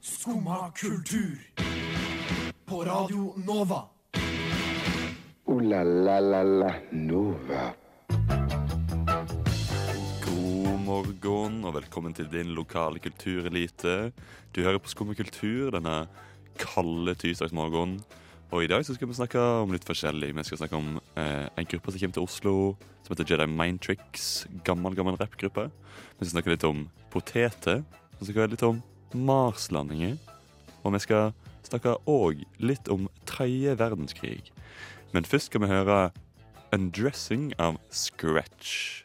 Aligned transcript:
Skumma 0.00 0.70
kultur. 0.76 1.38
På 2.66 2.84
Radio 2.84 3.34
Nova. 3.46 3.82
O-la-la-la-la 5.44 6.74
Nova. 6.92 7.72
God 10.24 10.80
morgen 10.84 11.64
og 11.64 11.74
velkommen 11.74 12.14
til 12.14 12.28
din 12.32 12.54
lokale 12.54 12.98
kulturelite. 12.98 14.12
Du 14.54 14.62
hører 14.62 14.78
på 14.78 14.88
Skumma 14.88 15.14
kultur 15.14 15.70
denne 15.74 16.06
kalde 16.60 17.14
tirsdagsmorgenen. 17.14 18.00
Og 18.50 18.64
i 18.64 18.66
dag 18.70 18.82
så 18.86 18.94
skal 18.96 19.08
vi 19.08 19.14
snakke 19.14 19.38
om 19.62 19.70
litt 19.70 19.86
forskjellig. 19.86 20.32
Vi 20.34 20.44
skal 20.48 20.58
snakke 20.64 20.78
om 20.78 20.96
eh, 21.14 21.46
en 21.54 21.68
gruppe 21.70 21.92
som 21.92 22.02
kommer 22.02 22.16
til 22.16 22.26
Oslo, 22.26 22.54
som 23.04 23.14
heter 23.14 23.28
Jedi 23.30 23.46
Mind 23.46 23.78
Tricks. 23.84 24.46
Gammel, 24.66 24.96
gammel 24.98 25.18
rappgruppe. 25.20 25.68
Vi 26.18 26.26
skal 26.26 26.32
snakke 26.34 26.54
litt 26.56 26.66
om 26.66 26.88
poteter. 27.14 27.84
Vi 28.20 28.28
skal 28.28 28.42
høre 28.42 28.52
litt 28.52 28.66
om 28.66 28.82
Marslandinger. 29.16 30.18
Og 30.84 30.92
vi 30.92 31.00
skal 31.00 31.32
snakke 31.64 31.96
òg 32.08 32.42
litt 32.60 32.88
om 32.92 33.08
tredje 33.28 33.76
verdenskrig. 33.80 34.50
Men 35.14 35.24
først 35.24 35.50
skal 35.50 35.64
vi 35.64 35.70
høre 35.72 36.00
Undressing 36.70 37.50
av 37.58 37.80
Scratch. 37.90 39.04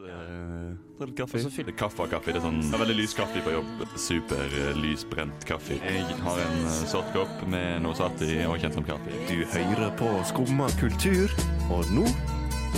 Eh, 0.00 0.74
ta 0.98 1.04
litt 1.04 1.16
kaffe. 1.16 1.38
Litt 1.38 1.76
kaffe 1.76 2.04
og 2.04 2.10
kaffe. 2.12 2.32
Det 2.32 2.40
er 2.40 2.44
sånn 2.44 2.60
det 2.64 2.72
er 2.72 2.82
veldig 2.82 2.96
lys 3.02 3.14
kaffe 3.16 3.42
på 3.44 3.52
jobb. 3.52 3.84
Super 4.00 4.56
eh, 4.62 4.72
lysbrent 4.80 5.46
kaffe. 5.48 5.76
Jeg 5.76 6.18
har 6.24 6.42
en 6.46 6.58
eh, 6.64 6.82
sort 6.88 7.12
kopp 7.14 7.46
med 7.52 7.84
noe 7.84 7.96
satt 7.98 8.24
i 8.24 8.40
og 8.48 8.58
kjent 8.62 8.80
som 8.80 8.86
kaffe. 8.88 9.22
Du 9.28 9.44
hører 9.54 9.92
på 10.00 10.12
Skumma 10.32 10.70
kultur, 10.80 11.32
og 11.68 11.88
nå 11.92 12.08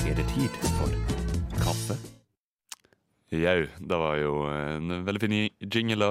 er 0.08 0.14
det 0.18 0.24
tid 0.32 0.54
for 0.76 0.90
kaffe. 1.62 1.96
Jau, 3.32 3.62
det 3.80 3.98
var 4.04 4.16
jo 4.20 4.32
en 4.52 4.92
veldig 5.06 5.20
fin 5.22 5.34
jingle. 5.74 6.08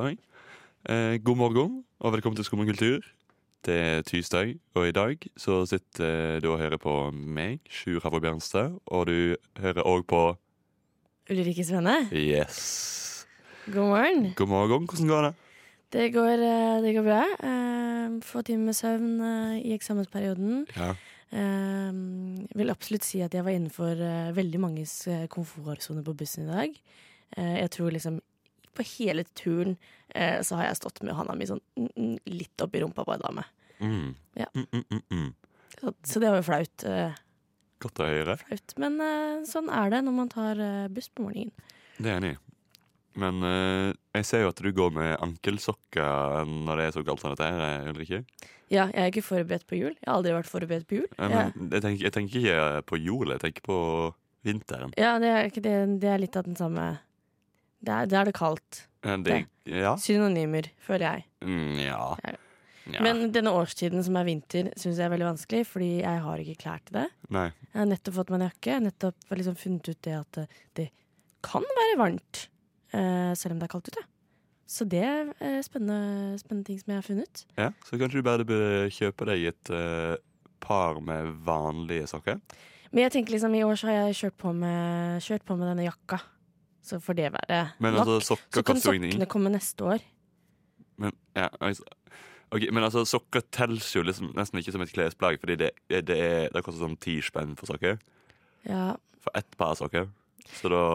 Eh, 0.90 1.18
god 1.22 1.38
morgen 1.38 1.84
og 2.02 2.14
velkommen 2.16 2.36
til 2.40 2.46
Skumma 2.48 2.66
kultur. 2.66 3.02
Det 3.66 3.76
er 3.78 4.02
tirsdag, 4.02 4.56
og 4.76 4.88
i 4.90 4.92
dag 4.96 5.28
så 5.38 5.60
sitter 5.70 6.40
du 6.42 6.50
og 6.56 6.60
hører 6.64 6.80
på 6.82 6.96
meg, 7.14 7.60
Sjur 7.70 8.02
Havre 8.02 8.22
Bjernstad, 8.24 8.80
og 8.90 9.06
du 9.08 9.36
hører 9.62 9.86
òg 9.86 10.08
på 10.10 10.22
Ulrikke 11.30 11.64
Svenne, 11.64 12.08
Yes. 12.12 13.28
god 13.68 13.92
morgen. 13.94 14.34
God 14.36 14.48
morgen. 14.50 14.88
Hvordan 14.90 15.08
går 15.08 15.22
det? 15.28 15.34
Det 15.94 16.08
går, 16.14 16.42
eh, 16.42 16.82
det 16.82 16.96
går 16.96 17.04
bra. 17.06 17.22
Eh, 17.44 18.20
Få 18.22 18.42
timer 18.42 18.66
med 18.66 18.74
søvn 18.76 19.22
eh, 19.22 19.62
i 19.62 19.74
eksamensperioden. 19.78 20.66
Ja. 20.76 20.94
Eh, 21.32 21.92
vil 22.60 22.74
absolutt 22.74 23.06
si 23.08 23.22
at 23.24 23.36
jeg 23.36 23.46
var 23.46 23.56
innenfor 23.56 24.02
eh, 24.04 24.34
veldig 24.36 24.60
manges 24.60 24.96
eh, 25.08 25.28
komfortsone 25.32 26.04
på 26.04 26.16
bussen 26.20 26.48
i 26.48 26.52
dag. 26.52 26.76
Eh, 27.38 27.56
jeg 27.62 27.72
tror 27.78 27.96
liksom 27.96 28.20
på 28.72 28.86
hele 28.94 29.26
turen 29.36 29.76
så 30.12 30.58
har 30.60 30.66
jeg 30.66 30.78
stått 30.80 31.02
med 31.04 31.16
hånda 31.16 31.34
mi 31.40 31.46
sånn 31.48 31.60
mm, 31.80 31.90
mm, 31.92 32.16
litt 32.36 32.64
oppi 32.64 32.82
rumpa 32.84 33.04
på 33.08 33.14
ei 33.14 33.20
dame. 33.20 33.44
Mm. 33.80 34.10
Ja. 34.40 34.48
Mm, 34.56 34.66
mm, 34.72 35.02
mm. 35.12 35.30
Så, 35.76 35.94
så 36.08 36.22
det 36.24 36.32
var 36.32 36.40
jo 36.40 36.46
flaut. 36.50 36.86
Godt 37.84 38.02
å 38.04 38.08
høre. 38.08 38.36
flaut. 38.40 38.76
Men 38.80 39.00
sånn 39.48 39.72
er 39.72 39.92
det 39.92 40.02
når 40.04 40.18
man 40.18 40.32
tar 40.32 40.64
buss 40.92 41.08
på 41.12 41.28
morgenen. 41.28 41.52
Det 41.96 42.12
er 42.12 42.18
jeg 42.18 42.22
enig 42.24 42.34
i. 42.34 42.51
Men 43.20 43.44
eh, 43.44 43.94
jeg 44.16 44.26
ser 44.26 44.42
jo 44.46 44.52
at 44.54 44.62
du 44.64 44.72
går 44.72 44.92
med 44.96 45.18
ankelsokker 45.20 46.46
når 46.48 46.78
det 46.80 46.86
er 46.88 46.96
så 46.96 47.04
kaldt 47.06 47.22
som 47.24 47.34
dette 47.34 47.48
her, 47.50 47.90
Ulrikke. 47.92 48.22
Ja, 48.72 48.86
jeg 48.88 49.02
er 49.04 49.10
ikke 49.12 49.26
forberedt 49.28 49.66
på 49.68 49.76
jul. 49.76 49.92
Jeg 49.98 50.08
har 50.08 50.16
aldri 50.16 50.32
vært 50.32 50.48
forberedt 50.48 50.86
på 50.88 51.02
jul. 51.02 51.08
Ja, 51.20 51.28
Jeg- 51.28 51.56
Men 51.58 51.70
jeg, 51.72 51.82
tenker, 51.84 52.04
jeg 52.08 52.14
tenker 52.14 52.40
ikke 52.40 52.86
på 52.88 53.00
jul, 53.04 53.28
jeg 53.34 53.40
tenker 53.44 53.62
på 53.68 53.80
vinteren. 54.46 54.94
Ja, 54.98 55.18
det 55.20 55.28
er, 55.28 55.50
det, 55.50 56.00
det 56.00 56.10
er 56.10 56.18
litt 56.24 56.36
av 56.40 56.44
den 56.48 56.56
samme 56.56 57.00
Det 57.84 57.90
er 57.92 58.06
det, 58.06 58.14
er 58.22 58.26
det 58.26 58.34
kaldt. 58.38 58.88
Eh, 59.04 59.18
Det, 59.18 59.46
ja. 59.66 59.96
Synonymer, 59.98 60.70
føler 60.86 61.00
jeg. 61.18 61.26
Mm, 61.44 61.80
ja. 61.82 62.16
Ja. 62.24 62.36
ja. 62.94 63.02
Men 63.02 63.32
denne 63.34 63.50
årstiden 63.52 64.04
som 64.06 64.16
er 64.16 64.24
vinter, 64.24 64.70
syns 64.78 64.98
jeg 65.02 65.06
er 65.08 65.10
veldig 65.18 65.28
vanskelig, 65.34 65.66
fordi 65.68 66.02
jeg 66.04 66.22
har 66.22 66.38
ikke 66.38 66.58
klær 66.62 66.80
til 66.86 67.00
det. 67.02 67.08
Nei. 67.30 67.48
Jeg 67.74 67.80
har 67.82 67.86
nettopp 67.90 68.14
fått 68.22 68.30
meg 68.30 68.40
en 68.42 68.48
jakke. 68.52 68.80
Nettopp 68.86 69.16
liksom 69.36 69.58
funnet 69.58 69.90
ut 69.90 70.02
det 70.02 70.14
at 70.20 70.42
det, 70.78 70.90
kan 71.44 71.64
være 71.64 71.98
varmt, 71.98 72.44
eh, 72.46 72.48
selv 72.92 73.56
om 73.56 73.62
det 73.62 73.68
er 73.68 73.72
kaldt 73.72 73.92
ute. 73.94 74.04
Så 74.72 74.86
det 74.88 75.02
er 75.04 75.32
eh, 75.44 75.60
spennende, 75.66 76.38
spennende 76.40 76.70
ting 76.70 76.80
som 76.80 76.94
jeg 76.94 77.02
har 77.02 77.04
funnet. 77.06 77.46
Ja. 77.60 77.70
Så 77.84 77.98
kanskje 78.00 78.22
du 78.22 78.28
bare 78.28 78.48
bør 78.48 78.88
kjøpe 78.94 79.28
deg 79.28 79.50
et 79.50 79.72
uh, 79.76 80.16
par 80.64 81.02
med 81.04 81.34
vanlige 81.44 82.08
sokker? 82.08 82.40
Men 82.92 83.06
jeg 83.06 83.14
tenker 83.18 83.36
liksom 83.36 83.56
i 83.58 83.66
år 83.68 83.80
så 83.80 83.90
har 83.90 83.98
jeg 83.98 84.20
kjørt 84.22 84.38
på 84.40 84.54
med, 84.56 85.20
kjørt 85.26 85.44
på 85.48 85.58
med 85.60 85.68
denne 85.74 85.88
jakka. 85.90 86.22
Så 86.82 87.02
får 87.04 87.18
det 87.20 87.28
være 87.36 87.60
Men 87.84 87.98
nok. 87.98 88.06
altså, 88.06 88.36
sokker 88.36 88.62
så 88.62 88.64
kan 88.68 88.80
sokkene 88.84 89.28
komme 89.30 89.52
neste 89.52 89.90
år. 89.96 90.06
Men, 91.02 91.12
ja, 91.36 91.50
altså, 91.60 91.84
okay, 92.52 92.72
men 92.72 92.84
altså, 92.88 93.04
sokker 93.06 93.44
teller 93.52 93.84
jo 93.96 94.06
liksom 94.08 94.32
nesten 94.38 94.62
ikke 94.62 94.76
som 94.76 94.86
et 94.86 94.96
klesplagg, 94.96 95.40
fordi 95.44 95.60
det, 95.66 95.72
det, 95.92 96.16
er, 96.16 96.48
det 96.48 96.64
koster 96.64 96.86
sånn 96.86 96.98
ti 97.02 97.20
spenn 97.26 97.58
for 97.60 97.74
sokker. 97.74 98.00
Ja. 98.64 98.94
For 99.20 99.36
ett 99.36 99.52
par 99.60 99.76
sokker. 99.80 100.08
Så 100.48 100.72
da 100.72 100.86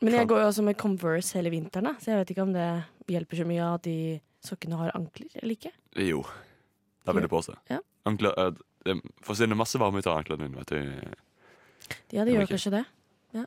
Men 0.00 0.16
jeg 0.16 0.28
går 0.30 0.40
jo 0.40 0.48
også 0.48 0.62
med 0.64 0.78
Converse 0.80 1.36
hele 1.36 1.50
vinteren, 1.52 1.90
da, 1.90 1.94
så 2.00 2.12
jeg 2.14 2.22
vet 2.22 2.30
ikke 2.32 2.44
om 2.46 2.52
det 2.54 2.68
hjelper 3.10 3.40
så 3.42 3.44
mye 3.48 3.66
at 3.74 3.84
de 3.84 3.96
sokkene 4.44 4.78
har 4.80 4.94
ankler 4.96 5.28
eller 5.42 5.56
ikke. 5.56 5.72
Jo. 6.00 6.22
Det 7.04 7.14
vil 7.16 7.26
jeg 7.26 7.32
påstå. 7.32 7.56
Ja. 7.72 7.80
Ankler 8.08 8.36
uh, 8.38 8.52
det 8.86 8.96
forsvinner 9.26 9.58
masse 9.60 9.76
varme 9.80 10.00
ut 10.00 10.08
av 10.08 10.20
anklene 10.22 10.46
dine, 10.46 10.56
vet 10.62 10.72
du. 10.72 11.18
Ja, 12.14 12.24
Det 12.24 12.30
de 12.30 12.36
gjør 12.38 12.46
ikke- 12.46 12.54
kanskje 12.54 12.72
det. 12.78 12.84
Ja. 13.36 13.44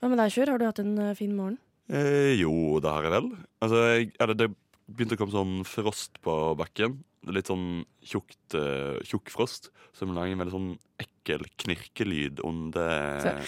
Hva 0.00 0.08
med 0.08 0.18
deg, 0.22 0.32
Sjur? 0.32 0.48
Har 0.48 0.58
du 0.58 0.64
hatt 0.64 0.78
en 0.80 0.96
uh, 0.98 1.14
fin 1.14 1.34
morgen? 1.36 1.58
Eh, 1.90 2.38
jo, 2.38 2.78
det 2.80 2.88
har 2.88 3.02
jeg 3.04 3.12
vel. 3.12 3.30
Altså, 3.60 3.78
jeg, 3.90 4.12
eller 4.22 4.34
det 4.38 4.48
begynte 4.90 5.16
å 5.18 5.20
komme 5.20 5.34
sånn 5.34 5.64
frost 5.66 6.20
på 6.24 6.56
bakken. 6.56 7.00
Litt 7.28 7.50
sånn 7.50 7.84
tjukt, 8.00 8.38
uh, 8.54 8.96
tjukk 9.04 9.28
frost 9.28 9.68
som 9.92 10.14
lager 10.14 10.32
en 10.32 10.40
veldig 10.44 10.54
sånn 10.54 10.70
ekkel 11.02 11.44
knirkelyd 11.60 12.40
under, 12.46 13.42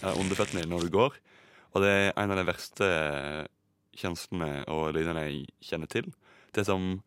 ja, 0.00 0.14
under 0.14 0.38
føttene 0.38 0.62
dine 0.62 0.72
når 0.72 0.86
du 0.86 0.94
går. 0.94 1.18
Og 1.74 1.84
det 1.84 1.90
er 1.90 2.12
en 2.18 2.32
av 2.34 2.40
de 2.40 2.46
verste 2.48 2.88
kjenslene 4.00 4.64
og 4.70 4.90
lydene 4.96 5.26
jeg 5.28 5.44
kjenner 5.70 5.90
til. 5.90 6.10
Det 6.54 6.64
er 6.64 6.68
som 6.70 7.02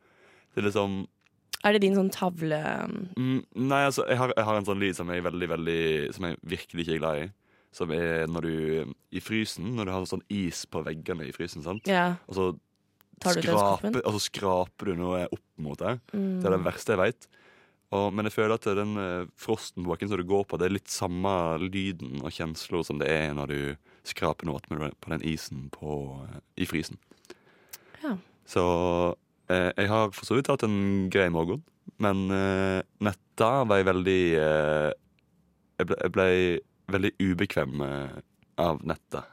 Det 0.53 0.61
er 0.61 0.67
liksom 0.69 1.05
Er 1.63 1.73
det 1.73 1.81
din 1.81 1.95
sånn 1.95 2.11
tavle 2.11 2.59
Mm, 3.17 3.43
nei, 3.55 3.85
altså, 3.85 4.05
jeg 4.07 4.17
har, 4.17 4.33
jeg 4.35 4.45
har 4.45 4.57
en 4.57 4.67
sånn 4.67 4.79
lyd 4.79 4.95
som 4.95 5.09
jeg 5.09 5.23
veldig, 5.23 5.49
veldig 5.49 6.13
Som 6.15 6.27
jeg 6.27 6.37
virkelig 6.43 6.85
ikke 6.85 6.95
er 6.95 7.01
glad 7.01 7.23
i. 7.23 7.31
Som 7.73 7.91
er 7.91 8.27
når 8.27 8.41
du 8.41 8.93
I 9.11 9.19
frysen, 9.19 9.75
når 9.75 9.85
du 9.85 9.91
har 9.91 10.05
sånn 10.05 10.27
is 10.29 10.65
på 10.65 10.83
veggene 10.85 11.27
i 11.27 11.33
frysen, 11.35 11.63
sant? 11.65 11.87
Ja. 11.87 12.15
og 12.27 12.35
så 12.35 12.53
skraper, 13.23 14.01
og 14.03 14.15
så 14.17 14.19
skraper 14.19 14.89
du 14.91 14.99
noe 14.99 15.21
opp 15.31 15.45
mot 15.63 15.79
deg. 15.79 16.01
Mm. 16.11 16.41
Det 16.41 16.49
er 16.49 16.55
det 16.57 16.65
verste 16.65 16.91
jeg 16.93 16.99
veit. 16.99 17.27
Men 17.93 18.25
jeg 18.27 18.33
føler 18.33 18.55
at 18.57 18.65
den 18.75 18.97
eh, 18.97 19.25
frosten 19.37 19.85
på 19.85 19.91
bakken 19.93 20.09
som 20.09 20.17
du 20.17 20.25
går 20.27 20.47
på, 20.49 20.57
det 20.57 20.65
er 20.65 20.75
litt 20.75 20.91
samme 20.91 21.33
lyden 21.61 22.23
og 22.23 22.33
kjensler 22.33 22.81
som 22.87 22.97
det 23.01 23.09
er 23.13 23.35
når 23.37 23.53
du 23.53 23.59
skraper 24.07 24.47
noe 24.49 24.59
med 24.69 24.95
på 25.01 25.11
den 25.13 25.23
isen 25.27 25.69
på, 25.73 25.97
eh, 26.27 26.39
i 26.63 26.67
frysen. 26.69 26.97
Ja. 28.03 28.17
Så 28.45 28.63
eh, 29.49 29.71
jeg 29.77 29.87
har 29.91 30.11
for 30.15 30.27
så 30.27 30.37
vidt 30.37 30.51
hatt 30.51 30.65
en 30.67 31.09
grei 31.13 31.29
morgen, 31.33 31.63
men 32.03 32.25
eh, 32.31 32.81
netta 33.03 33.51
var 33.67 33.79
jeg 33.79 33.89
veldig 33.91 34.21
eh, 34.39 34.89
jeg, 35.79 35.87
ble, 35.89 35.99
jeg 36.01 36.13
ble 36.15 36.27
veldig 36.93 37.13
ubekvem 37.23 37.85
eh, 37.87 38.17
av 38.63 38.83
nettet. 38.85 39.23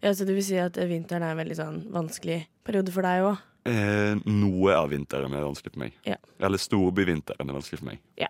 ja, 0.00 0.14
Så 0.14 0.24
du 0.26 0.32
vil 0.36 0.44
si 0.46 0.56
at 0.62 0.78
vinteren 0.88 1.26
er 1.26 1.34
en 1.34 1.42
veldig 1.42 1.58
sånn 1.58 1.82
vanskelig 1.94 2.44
periode 2.64 2.94
for 2.94 3.06
deg 3.06 3.26
òg? 3.26 3.42
Eh, 3.68 4.14
noe 4.28 4.74
av 4.76 4.90
vinteren 4.92 5.32
er 5.34 5.44
vanskelig 5.46 5.72
for 5.74 5.82
meg. 5.86 5.94
Ja. 6.06 6.18
Eller 6.44 6.60
storbyvinteren 6.60 7.48
er 7.48 7.56
vanskelig 7.56 7.80
for 7.80 7.90
meg. 7.90 8.00
Ja. 8.20 8.28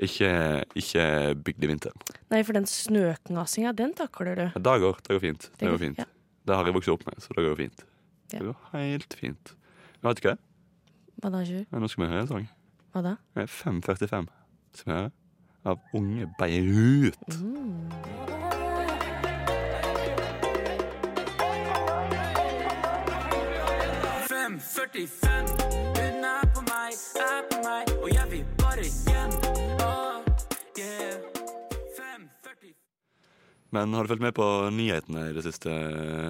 Ikke, 0.00 0.64
ikke 0.78 1.04
bygdevinteren. 1.44 2.04
Nei, 2.32 2.42
for 2.46 2.56
den 2.56 2.66
snøknasinga, 2.68 3.72
den 3.76 3.92
takler 3.98 4.38
du. 4.38 4.44
Ja, 4.48 4.62
det 4.68 4.76
går, 4.84 5.00
det 5.04 5.16
går 5.16 5.24
fint. 5.26 5.50
Det, 5.58 5.68
går 5.68 5.82
fint. 5.82 5.98
Ja. 6.00 6.08
det 6.48 6.56
har 6.56 6.70
jeg 6.70 6.76
vokst 6.78 6.94
opp 6.94 7.04
med, 7.06 7.20
så 7.20 7.36
det 7.36 7.44
går 7.48 7.58
fint. 7.60 7.84
Ja. 8.32 8.38
Det 8.38 8.46
går 8.48 8.70
helt 8.72 9.18
fint. 9.20 9.54
Jeg 9.98 10.08
vet 10.08 10.22
du 10.22 10.28
hva. 10.28 10.36
Hva 11.22 11.34
da, 11.36 11.44
Sjur? 11.46 11.66
Nå 11.70 11.90
skal 11.92 12.06
vi 12.06 12.12
høre 12.14 12.24
en 12.24 12.32
sang. 12.32 12.48
Hva 12.92 13.04
da? 13.04 13.16
5.45 13.36 14.30
skal 14.78 14.92
vi 14.92 14.98
høre. 14.98 15.12
Av 15.62 15.78
Unge 15.94 16.26
Beirut. 16.40 17.20
Mm. 17.28 18.52
I'm 24.52 24.58
35. 24.58 25.71
Men 33.72 33.94
har 33.96 34.04
du 34.04 34.10
fulgt 34.12 34.22
med 34.24 34.34
på 34.36 34.46
nyhetene 34.76 35.30
i 35.30 35.34
det 35.36 35.42
siste, 35.46 35.72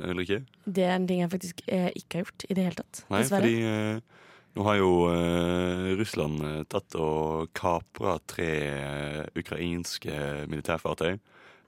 Ulrikke? 0.06 0.42
Det 0.64 0.84
er 0.86 0.94
en 0.94 1.06
ting 1.10 1.22
jeg 1.24 1.30
faktisk 1.32 1.62
eh, 1.66 1.88
ikke 1.98 2.20
har 2.20 2.26
gjort 2.28 2.44
i 2.46 2.54
det 2.54 2.66
hele 2.68 2.78
tatt. 2.78 3.00
Nei, 3.10 3.22
Dessverre. 3.24 3.42
fordi 3.42 3.56
eh, 3.66 4.28
nå 4.54 4.66
har 4.68 4.78
jo 4.78 4.90
eh, 5.10 5.88
Russland 5.98 6.44
tatt 6.70 6.94
og 7.02 7.50
kapra 7.58 8.14
tre 8.30 8.48
eh, 8.68 9.22
ukrainske 9.42 10.14
militærfartøy 10.52 11.16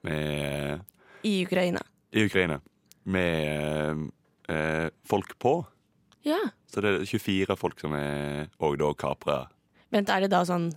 med 0.06 0.80
I 1.26 1.34
Ukraina. 1.46 1.82
i 2.14 2.24
Ukraina 2.28 2.60
med 3.04 4.06
eh, 4.48 4.88
folk 5.10 5.34
på. 5.42 5.56
Ja. 6.24 6.38
Så 6.70 6.80
det 6.80 6.90
er 6.94 7.04
24 7.08 7.56
folk 7.60 7.80
som 7.82 7.92
er 7.98 8.46
og 8.62 8.78
da 8.80 8.92
kapra. 8.96 9.40
Vent, 9.92 10.08
er 10.10 10.24
det 10.24 10.30
da 10.32 10.40
sånn 10.48 10.70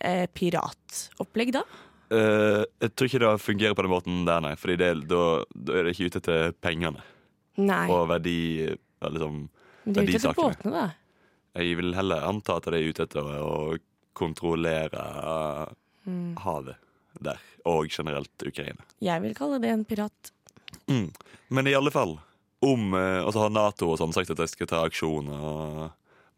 eh, 0.00 0.24
piratopplegg, 0.34 1.52
da? 1.58 1.66
Eh, 2.12 2.62
jeg 2.84 2.92
tror 2.94 3.08
ikke 3.08 3.20
det 3.22 3.32
fungerer 3.40 3.76
på 3.78 3.84
den 3.86 3.92
måten 3.94 4.22
der, 4.28 4.40
nei. 4.44 4.54
Fordi 4.60 4.76
det, 4.80 4.90
da, 5.10 5.22
da 5.54 5.78
er 5.78 5.86
det 5.88 5.94
ikke 5.96 6.10
ute 6.10 6.20
etter 6.22 6.52
pengene 6.64 7.00
Nei. 7.60 7.84
og 7.92 8.06
verdi 8.10 8.36
liksom, 9.02 9.46
det 9.84 10.02
er 10.02 10.08
ute 10.10 10.18
etter 10.20 10.36
båtene, 10.38 10.72
da. 10.72 10.84
Jeg 11.60 11.76
vil 11.76 11.92
heller 11.96 12.24
anta 12.24 12.56
at 12.60 12.68
de 12.72 12.78
er 12.78 12.88
ute 12.92 13.04
etter 13.08 13.26
å 13.42 13.78
kontrollere 14.16 15.06
Mm. 16.02 16.32
havet 16.42 16.74
der. 17.22 17.38
Og 17.70 17.86
generelt 17.94 18.42
Ukraina. 18.42 18.82
Jeg 18.98 19.22
vil 19.22 19.34
kalle 19.38 19.60
det 19.62 19.68
en 19.70 19.84
pirat. 19.86 20.32
Mm. 20.90 21.12
Men 21.54 21.68
i 21.70 21.74
alle 21.78 21.92
fall, 21.94 22.16
om 22.62 22.94
eh, 22.98 23.20
Og 23.22 23.30
så 23.36 23.44
har 23.44 23.50
Nato 23.54 23.86
og 23.92 23.98
sånn 24.00 24.12
sagt 24.16 24.32
at 24.34 24.40
de 24.40 24.48
skal 24.50 24.66
ta 24.66 24.80
aksjon, 24.88 25.28
og 25.30 25.92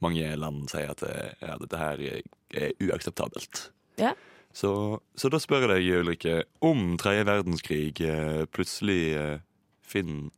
mange 0.05 0.37
land 0.37 0.69
sier 0.69 0.91
at 0.93 1.01
det, 1.01 1.15
ja, 1.41 1.57
dette 1.63 1.81
her 1.81 2.03
er, 2.11 2.21
er 2.53 2.75
uakseptabelt. 2.85 3.71
Ja. 3.97 4.13
Så, 4.55 4.71
så 5.19 5.31
da 5.35 5.41
spør 5.43 5.65
jeg 5.67 5.71
deg, 5.83 5.89
Ulrikke, 6.05 6.35
om 6.63 6.93
tredje 7.01 7.25
verdenskrig 7.27 7.99
eh, 8.07 8.45
plutselig 8.55 9.01
eh, 9.19 9.41
finner 9.83 10.31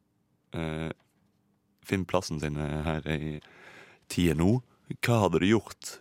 eh, 0.56 0.88
finn 1.86 2.06
plassen 2.08 2.40
sin 2.40 2.56
eh, 2.56 2.78
her 2.86 3.04
i 3.12 3.34
tida 4.10 4.36
nå, 4.38 4.54
hva 5.04 5.18
hadde 5.26 5.42
du 5.42 5.48
gjort? 5.50 5.96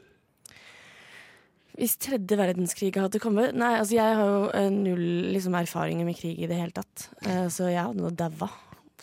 Hvis 1.76 1.98
tredje 2.00 2.38
verdenskrig 2.40 2.94
hadde 2.96 3.20
kommet 3.20 3.52
Nei, 3.58 3.74
altså 3.82 3.98
jeg 3.98 4.16
har 4.16 4.30
jo 4.32 4.46
eh, 4.56 4.70
null 4.72 5.04
liksom, 5.36 5.58
erfaringer 5.60 6.08
med 6.08 6.16
krig 6.16 6.40
i 6.40 6.48
det 6.48 6.56
hele 6.62 6.72
tatt. 6.78 7.10
Eh, 7.28 7.50
så 7.52 7.68
jeg 7.68 7.82
hadde 7.84 8.00
nå 8.00 8.14
daua 8.16 8.48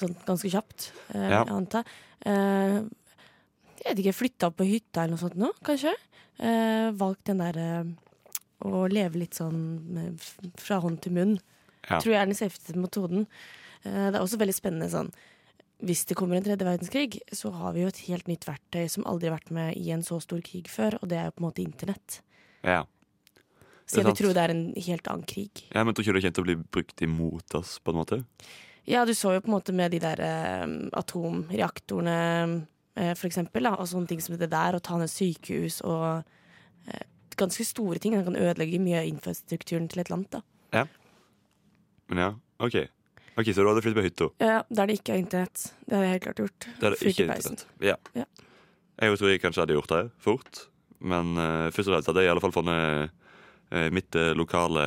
sånn 0.00 0.14
ganske 0.24 0.48
kjapt, 0.50 0.88
Ja. 1.12 1.42
jeg 1.44 1.52
antar. 1.52 1.90
Jeg 2.24 3.84
vet 3.84 4.00
ikke, 4.00 4.14
flytta 4.16 4.48
opp 4.48 4.56
på 4.62 4.66
hytta 4.66 5.02
eller 5.04 5.18
noe 5.18 5.20
sånt 5.20 5.36
nå, 5.38 5.50
kanskje. 5.68 5.92
Valgt 6.96 7.28
den 7.28 7.42
der 7.42 7.58
eh, 8.62 8.78
å 8.78 8.86
leve 8.90 9.24
litt 9.24 9.38
sånn 9.38 9.60
med, 9.92 10.30
fra 10.60 10.80
hånd 10.84 11.02
til 11.04 11.16
munn. 11.18 11.36
Ja. 11.88 11.98
Tror 11.98 12.14
jeg 12.14 12.20
er 12.22 12.30
den 12.30 12.38
safeste 12.38 12.78
metoden. 12.78 13.26
Eh, 13.82 14.08
det 14.08 14.16
er 14.16 14.22
også 14.22 14.40
veldig 14.40 14.56
spennende 14.56 14.90
sånn 14.92 15.12
hvis 15.82 16.04
det 16.06 16.14
kommer 16.18 16.38
en 16.38 16.44
tredje 16.46 16.66
verdenskrig, 16.66 17.18
så 17.34 17.50
har 17.56 17.74
vi 17.74 17.82
jo 17.82 17.90
et 17.90 18.02
helt 18.06 18.28
nytt 18.30 18.46
verktøy 18.46 18.84
som 18.90 19.06
aldri 19.08 19.28
har 19.28 19.34
vært 19.34 19.52
med 19.54 19.78
i 19.78 19.90
en 19.94 20.04
så 20.06 20.20
stor 20.22 20.42
krig 20.46 20.70
før, 20.70 20.94
og 21.00 21.10
det 21.10 21.18
er 21.18 21.28
jo 21.28 21.34
på 21.34 21.42
en 21.42 21.46
måte 21.48 21.64
internett. 21.64 22.20
Ja. 22.62 22.84
Så 23.82 23.98
jeg 23.98 24.06
vil 24.06 24.18
tro 24.20 24.30
det 24.32 24.44
er 24.44 24.52
en 24.54 24.66
helt 24.76 25.08
annen 25.10 25.26
krig. 25.28 25.64
ja, 25.72 25.82
men 25.82 25.94
tror 25.94 26.06
ikke 26.06 26.14
det 26.14 26.22
kommer 26.22 26.36
til 26.38 26.44
å 26.44 26.50
bli 26.50 26.58
brukt 26.78 27.02
imot 27.02 27.56
oss, 27.58 27.74
på 27.82 27.92
en 27.92 27.98
måte? 27.98 28.20
Ja, 28.88 29.04
du 29.06 29.12
så 29.14 29.34
jo 29.34 29.42
på 29.42 29.50
en 29.50 29.56
måte 29.56 29.74
med 29.74 29.92
de 29.94 30.00
der 30.02 30.22
eh, 30.22 30.66
atomreaktorene, 30.98 32.18
eh, 32.94 33.12
for 33.18 33.28
eksempel, 33.28 33.66
da, 33.66 33.74
og 33.74 33.90
sånne 33.90 34.10
ting 34.10 34.22
som 34.22 34.38
det 34.38 34.50
der, 34.54 34.78
å 34.78 34.82
ta 34.82 34.98
ned 35.00 35.10
sykehus 35.10 35.80
og 35.82 36.22
eh, 36.86 37.06
ganske 37.40 37.64
store 37.66 37.98
ting. 38.02 38.16
Den 38.16 38.26
kan 38.26 38.36
ødelegge 38.36 38.80
mye 38.82 39.02
av 39.02 39.10
infrastrukturen 39.10 39.88
til 39.92 40.04
et 40.04 40.10
land, 40.12 40.28
da. 40.32 40.42
Men 42.12 42.20
ja, 42.20 42.32
OK. 42.60 42.76
Ok, 43.40 43.48
Så 43.54 43.62
du 43.64 43.68
hadde 43.70 43.80
flyttet 43.80 43.96
på 43.96 44.04
hytta? 44.04 44.26
Ja, 44.44 44.58
der 44.68 44.90
det 44.90 44.98
ikke 44.98 45.14
er 45.14 45.22
internett. 45.22 45.62
Det 45.86 45.96
hadde 45.96 46.04
jeg 46.04 46.12
helt 46.12 46.24
klart 46.26 46.40
gjort. 46.42 46.66
Det 46.66 46.86
er 46.86 46.94
det 46.94 46.98
ikke 47.08 47.24
er 47.24 47.30
internett. 47.32 47.62
Ja. 47.80 47.94
Ja. 48.18 48.26
Jeg 49.00 49.18
tror 49.18 49.30
jeg 49.30 49.40
kanskje 49.40 49.62
hadde 49.64 49.76
gjort 49.78 49.94
det 49.94 50.02
fort. 50.20 50.60
Men 51.00 51.32
uh, 51.40 51.70
først 51.72 51.88
og 51.88 51.94
fremst 51.94 52.10
hadde 52.10 52.22
jeg 52.22 52.28
i 52.28 52.32
alle 52.34 52.42
fall 52.44 52.52
funnet 52.54 53.14
uh, 53.72 53.88
mitt 53.96 54.18
uh, 54.20 54.34
lokale 54.36 54.84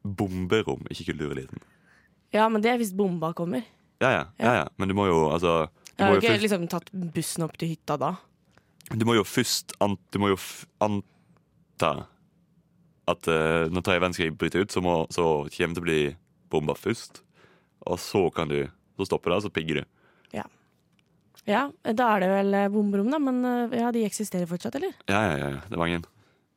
bomberom, 0.00 0.88
ikke 0.88 1.10
kultureliten. 1.12 1.60
Ja, 2.32 2.48
men 2.48 2.64
det 2.64 2.72
er 2.72 2.80
hvis 2.80 2.94
bomba 2.96 3.34
kommer. 3.36 3.66
Ja, 4.00 4.14
ja, 4.14 4.24
ja, 4.40 4.54
ja. 4.62 4.66
Men 4.80 4.88
du 4.88 4.96
må 4.96 5.04
jo 5.10 5.26
altså 5.28 5.68
du 5.68 6.06
må 6.06 6.14
har 6.14 6.16
jo, 6.16 6.24
først, 6.24 6.44
liksom 6.46 6.68
tatt 6.72 6.88
bussen 7.12 7.44
opp 7.44 7.58
til 7.60 7.74
hytta 7.74 7.98
da. 8.00 8.14
Du 8.96 9.06
må 9.06 9.14
jo 9.14 9.26
først 9.26 9.76
ant, 9.84 10.00
Du 10.10 10.18
må 10.22 10.32
jo 10.32 10.38
anta 10.82 11.92
at 13.10 13.26
uh, 13.26 13.66
når 13.70 13.86
verdenskrig 13.86 14.34
bryter 14.38 14.62
ut, 14.62 14.70
så, 14.70 14.82
må, 14.84 15.00
så 15.10 15.46
kommer 15.50 15.74
det 15.74 15.78
til 15.78 15.82
å 15.82 15.86
bli 15.86 16.00
bomba 16.52 16.76
først. 16.78 17.24
Og 17.90 17.98
så 17.98 18.28
kan 18.34 18.50
du 18.50 18.68
Så 19.00 19.08
stopper 19.08 19.32
det, 19.32 19.36
og 19.40 19.44
så 19.46 19.50
pigger 19.54 19.80
du. 19.80 19.84
Ja, 21.48 21.66
da 21.96 22.06
er 22.14 22.22
det 22.22 22.28
vel 22.30 22.56
eh, 22.56 22.70
bomberom, 22.72 23.10
da. 23.12 23.20
Men 23.22 23.40
eh, 23.46 23.78
ja, 23.80 23.90
de 23.94 24.04
eksisterer 24.04 24.48
fortsatt, 24.50 24.76
eller? 24.76 24.92
Ja, 25.08 25.20
ja, 25.24 25.36
ja. 25.38 25.48
ja. 25.56 25.62
Det 25.68 25.76
er 25.76 25.82
mange. 25.82 26.00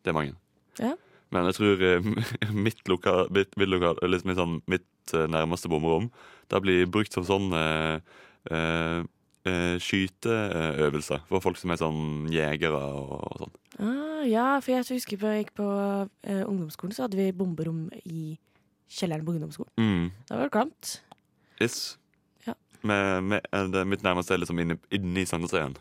Det 0.04 0.12
er 0.12 0.18
mange. 0.18 0.36
Ja. 0.82 0.94
Men 1.34 1.50
jeg 1.50 1.58
tror 1.58 1.82
uh, 1.82 2.10
mitt, 2.68 2.84
loka, 2.90 3.16
mitt, 3.34 3.56
mitt, 3.58 3.72
lokal, 3.72 3.98
liksom 4.06 4.36
sånn, 4.38 4.60
mitt 4.70 5.16
uh, 5.16 5.26
nærmeste 5.32 5.72
bomberom 5.72 6.12
Det 6.52 6.60
blir 6.62 6.86
brukt 6.94 7.16
som 7.16 7.26
sånn 7.26 7.48
eh, 7.58 9.00
eh, 9.50 9.76
skyteøvelser 9.82 11.26
for 11.30 11.44
folk 11.44 11.60
som 11.60 11.74
er 11.74 11.82
sånn 11.82 12.32
jegere 12.34 12.80
og, 12.80 13.14
og 13.20 13.44
sånn. 13.44 13.54
Ah, 13.84 14.24
ja, 14.30 14.48
for 14.62 14.76
jeg 14.76 14.86
husker 15.00 15.20
på, 15.20 15.32
jeg 15.34 15.46
gikk 15.46 15.56
på 15.58 15.68
uh, 15.68 16.44
ungdomsskolen, 16.46 16.94
så 16.96 17.08
hadde 17.08 17.20
vi 17.20 17.32
bomberom 17.36 17.88
i 18.06 18.36
kjelleren 18.94 19.26
på 19.26 19.36
ungdomsskolen. 19.36 19.74
Mm. 19.82 20.12
Da 20.30 20.42
var 20.44 20.52
klamt. 20.54 20.98
Yes. 21.62 21.98
Ja. 22.48 22.56
Med, 22.82 23.24
med, 23.32 23.48
eh, 23.52 23.70
det, 23.74 23.86
mitt 23.90 24.06
nærmeste 24.06 24.36
er 24.36 24.44
liksom 24.44 24.62
inne, 24.62 24.78
inni 24.94 25.24
i 25.24 25.30
Sandnessøyen. 25.30 25.78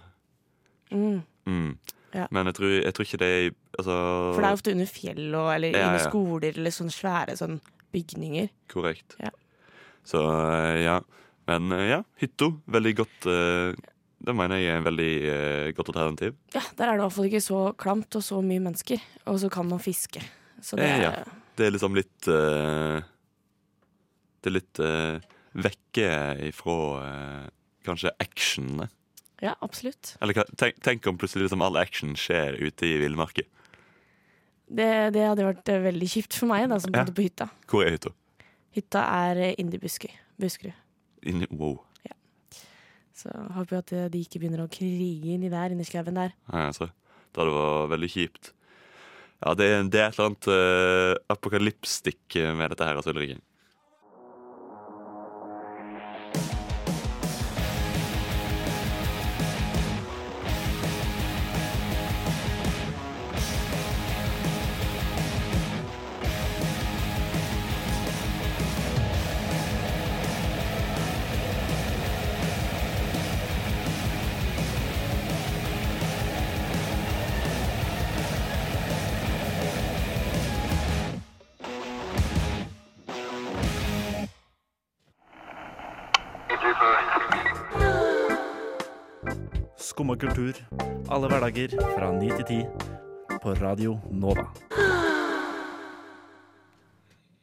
Mm. 0.92 1.20
Mm. 1.48 1.76
Ja. 2.12 2.26
Men 2.30 2.50
jeg 2.50 2.58
tror, 2.58 2.72
jeg 2.76 2.94
tror 2.94 3.06
ikke 3.08 3.18
det 3.22 3.34
altså, 3.78 3.94
For 4.34 4.44
det 4.44 4.48
er 4.48 4.56
ofte 4.58 4.72
under 4.74 4.88
fjell 4.90 5.22
og, 5.30 5.46
eller 5.54 5.72
Ja, 5.72 5.86
inne 5.88 6.02
skoler 6.04 6.58
eller 6.58 6.74
sånne 6.74 6.92
svære 6.92 7.36
sånn 7.40 7.56
bygninger. 7.92 8.50
Korrekt. 8.72 9.16
Ja. 9.20 9.32
Så 10.04 10.20
ja. 10.82 10.98
Men 11.48 11.72
eh, 11.74 11.88
ja, 11.90 12.00
hytta. 12.22 12.50
Veldig 12.70 12.92
godt 13.02 13.26
eh, 13.26 13.72
Det 14.22 14.34
mener 14.38 14.60
jeg 14.60 14.70
er 14.70 14.76
en 14.78 14.86
veldig 14.86 15.10
eh, 15.32 15.72
godt 15.74 15.88
alternativ. 15.92 16.36
Ja, 16.54 16.62
der 16.78 16.86
er 16.86 16.92
det 16.96 17.00
i 17.00 17.04
hvert 17.06 17.16
fall 17.16 17.26
ikke 17.30 17.42
så 17.42 17.60
klamt 17.82 18.14
og 18.18 18.22
så 18.22 18.38
mye 18.46 18.62
mennesker. 18.62 19.02
Og 19.26 19.40
så 19.42 19.50
kan 19.50 19.66
man 19.68 19.80
fiske. 19.82 20.22
Så 20.62 20.76
det 20.78 20.86
Eh, 20.86 21.02
ja. 21.02 21.12
Det 21.58 21.66
er 21.66 21.72
liksom 21.74 21.94
litt 21.98 22.24
Det 24.42 24.48
er 24.48 24.54
litt 24.56 24.78
vekke 25.52 26.06
ifra 26.48 26.76
kanskje 27.84 28.10
actionene. 28.22 28.86
ja, 29.42 29.52
absolutt. 29.60 30.14
Eller 30.22 30.32
tenk, 30.56 30.78
tenk 30.80 31.06
om 31.10 31.18
plutselig 31.18 31.44
liksom 31.48 31.62
all 31.66 31.76
action 31.76 32.14
skjer 32.16 32.56
ute 32.62 32.86
i 32.86 32.96
villmarka. 33.02 33.42
Det, 34.72 34.88
det 35.12 35.26
hadde 35.28 35.44
vært 35.44 35.68
veldig 35.84 36.08
kjipt 36.08 36.38
for 36.38 36.46
meg, 36.48 36.68
da, 36.70 36.78
som 36.80 36.94
Ja. 36.94 37.04
på 37.04 37.22
hytta. 37.26 37.50
Hvor 37.68 37.84
er 37.84 37.90
hytta? 37.98 38.14
Hytta 38.72 39.02
er 39.28 39.42
inne 39.60 39.74
i 39.76 39.78
Buskerud. 39.82 40.16
Buskerud. 40.40 40.72
Inni, 41.28 41.46
wow. 41.50 41.78
Så 43.22 43.30
håper 43.54 43.76
jo 43.76 43.82
at 43.82 43.92
eh, 43.94 44.08
de 44.10 44.22
ikke 44.24 44.40
begynner 44.42 44.64
å 44.64 44.70
krige 44.72 45.36
inni 45.36 45.50
der, 45.52 45.74
inni 45.74 45.86
skauen 45.86 46.16
der. 46.16 46.34
Nei, 46.50 46.66
altså. 46.70 46.88
Det 47.32 47.40
hadde 47.40 47.54
vært 47.54 47.92
veldig 47.92 48.10
kjipt. 48.12 48.52
Ja, 49.42 49.54
det 49.58 49.68
det 49.92 50.00
er 50.00 50.08
et 50.08 50.18
eller 50.18 50.28
annet 50.28 50.48
uh, 50.52 51.14
apokalypstikk 51.32 52.36
med 52.58 52.72
dette 52.72 52.86
her, 52.86 52.98
altså, 52.98 53.14
Ulrikke. 53.14 53.40
Skumma 90.02 90.16
kultur. 90.18 90.56
Alle 91.14 91.28
hverdager 91.30 91.76
fra 91.78 92.08
ni 92.16 92.26
til 92.32 92.42
ti. 92.48 92.56
På 93.38 93.52
Radio 93.54 93.92
Nova. 94.10 94.48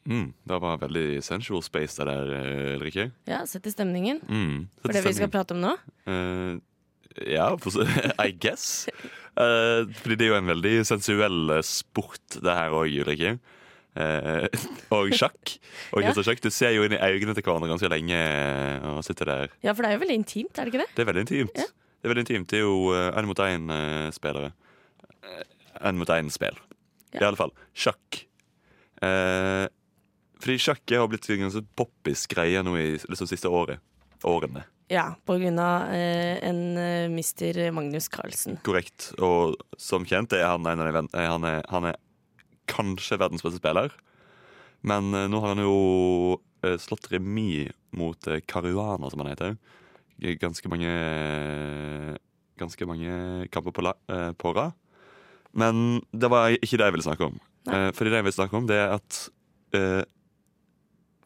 Mm, 0.04 0.34
det 0.44 0.58
var 0.60 0.82
veldig 0.82 1.22
sensual 1.24 1.63
space 1.63 1.96
det 2.01 2.10
der, 2.10 2.34
eh, 2.36 2.75
Ulrikke. 2.75 3.06
Ja, 3.32 3.39
i 3.46 3.72
stemningen. 3.72 4.20
Mm. 4.28 4.68
For 4.82 4.92
det 4.92 5.06
vi 5.06 5.13
skal 5.13 5.32
prate 5.32 5.56
om 5.56 5.62
nå. 5.63 5.72
Uh, 6.04 6.60
ja, 7.32 7.56
for, 7.56 7.70
så- 7.72 7.88
I 8.28 8.36
guess. 8.36 8.89
Uh, 9.39 9.88
fordi 10.04 10.20
det 10.20 10.28
er 10.28 10.34
jo 10.36 10.42
en 10.44 10.51
veldig 10.51 10.75
sensuell 10.84 11.63
sport, 11.63 12.42
det 12.44 12.60
her 12.60 12.75
òg, 12.75 12.92
Ulrikke. 12.92 13.38
Uh, 13.96 14.51
og 15.00 15.13
sjakk. 15.16 15.56
Og 15.96 16.04
Ja. 16.04 16.12
ja. 16.12 16.22
sjakk. 16.28 16.44
Du 16.44 16.50
ser 16.51 16.75
jo 16.75 16.84
inn 16.84 16.92
i 16.92 17.00
øynene 17.00 17.34
til 17.34 17.42
hverandre 17.48 17.72
ganske 17.72 17.88
lenge 17.88 18.20
og 18.84 19.06
sitter 19.08 19.32
der. 19.32 19.48
Ja, 19.63 19.72
for 19.72 19.84
det 19.84 19.94
er 19.94 19.96
jo 19.96 20.04
veldig 20.04 20.20
intimt, 20.25 20.60
er 20.60 20.66
det 20.68 20.74
ikke 20.75 20.84
det? 20.84 20.92
Det 20.98 21.08
er 21.08 21.13
veldig 21.13 21.30
intimt. 21.30 21.56
Ja. 21.56 21.72
Det 22.00 22.08
er 22.08 22.13
veldig 22.13 22.25
intimt. 22.25 22.50
Det 22.51 22.62
er 22.62 22.65
jo 22.65 22.96
én 22.96 23.27
mot 23.27 23.41
én-spillere. 23.44 24.53
Én 25.84 26.00
mot 26.00 26.10
én-spill. 26.15 26.58
Ja. 27.12 27.22
I 27.22 27.25
alle 27.29 27.39
fall. 27.39 27.53
Sjakk. 27.75 28.24
Eh, 29.01 29.65
Fordi 30.39 30.58
sjakk 30.62 30.94
har 30.96 31.08
blitt 31.12 31.27
en 31.34 31.46
ganske 31.48 31.63
poppis 31.75 32.25
greie 32.32 32.62
nå 32.63 32.75
i 32.79 32.89
liksom, 32.96 33.27
siste 33.27 33.51
året. 33.51 33.84
Årene. 34.24 34.65
Ja, 34.91 35.13
på 35.27 35.38
grunn 35.39 35.60
av 35.62 35.91
eh, 35.94 36.39
en 36.44 36.77
eh, 36.77 37.10
mister 37.12 37.60
Magnus 37.75 38.08
Carlsen. 38.12 38.58
Korrekt. 38.65 39.12
Og 39.22 39.60
som 39.79 40.08
kjent 40.08 40.34
er 40.36 40.48
han 40.50 40.65
en 40.68 40.82
av 40.82 40.89
de 40.89 41.03
eh, 41.13 41.27
han 41.29 41.46
er, 41.48 41.62
han 41.70 41.91
er 41.91 42.00
kanskje 42.70 43.20
verdens 43.22 43.46
beste 43.46 43.62
spiller. 43.62 43.94
Men 44.82 45.13
eh, 45.13 45.27
nå 45.32 45.39
har 45.44 45.53
han 45.53 45.63
jo 45.63 46.39
eh, 46.65 46.75
slått 46.82 47.12
remis 47.13 47.72
mot 47.96 48.27
eh, 48.27 48.41
Caruana, 48.48 49.12
som 49.12 49.24
han 49.24 49.32
heter. 49.34 49.56
Ganske 50.20 50.72
mange 50.72 50.92
Ganske 52.60 52.88
mange 52.90 53.48
kamper 53.54 53.72
på, 53.72 53.84
la, 53.86 53.94
eh, 54.12 54.32
på 54.36 54.52
rad. 54.52 54.76
Men 55.56 56.02
det 56.12 56.30
var 56.30 56.52
ikke 56.58 56.76
det 56.78 56.90
jeg 56.90 56.96
ville 56.98 57.06
snakke 57.08 57.30
om. 57.30 57.38
Nei. 57.70 57.78
Eh, 57.88 57.92
fordi 57.96 58.12
det 58.12 58.20
jeg 58.20 58.28
vil 58.28 58.36
snakke 58.36 58.60
om, 58.60 58.68
det 58.68 58.76
er 58.76 58.98
at 58.98 59.20
eh, 59.80 60.04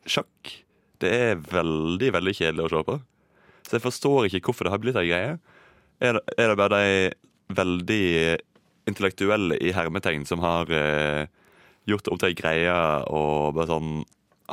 sjakk 0.05 0.53
det 1.01 1.09
er 1.09 1.41
veldig, 1.41 2.13
veldig 2.15 2.35
kjedelig 2.37 2.67
å 2.67 2.71
se 2.71 2.83
på. 2.87 2.99
Så 3.65 3.77
jeg 3.77 3.83
forstår 3.83 4.27
ikke 4.29 4.45
hvorfor 4.47 4.67
det 4.67 4.73
har 4.75 4.81
blitt 4.83 4.99
ei 4.99 5.07
greie. 5.09 5.35
Er 6.03 6.19
er 6.37 6.51
det 6.51 6.59
bare 6.59 6.79
de 6.83 7.13
veldig 7.53 8.37
intellektuelle 8.89 9.57
i 9.63 9.71
hermetegn 9.75 10.25
som 10.27 10.43
har 10.43 10.69
eh, 10.71 11.25
gjort 11.89 12.05
det 12.05 12.13
om 12.13 12.19
til 12.19 12.31
ei 12.31 12.37
greie 12.37 12.75
og 13.11 13.55
bare 13.57 13.71
sånn 13.71 13.91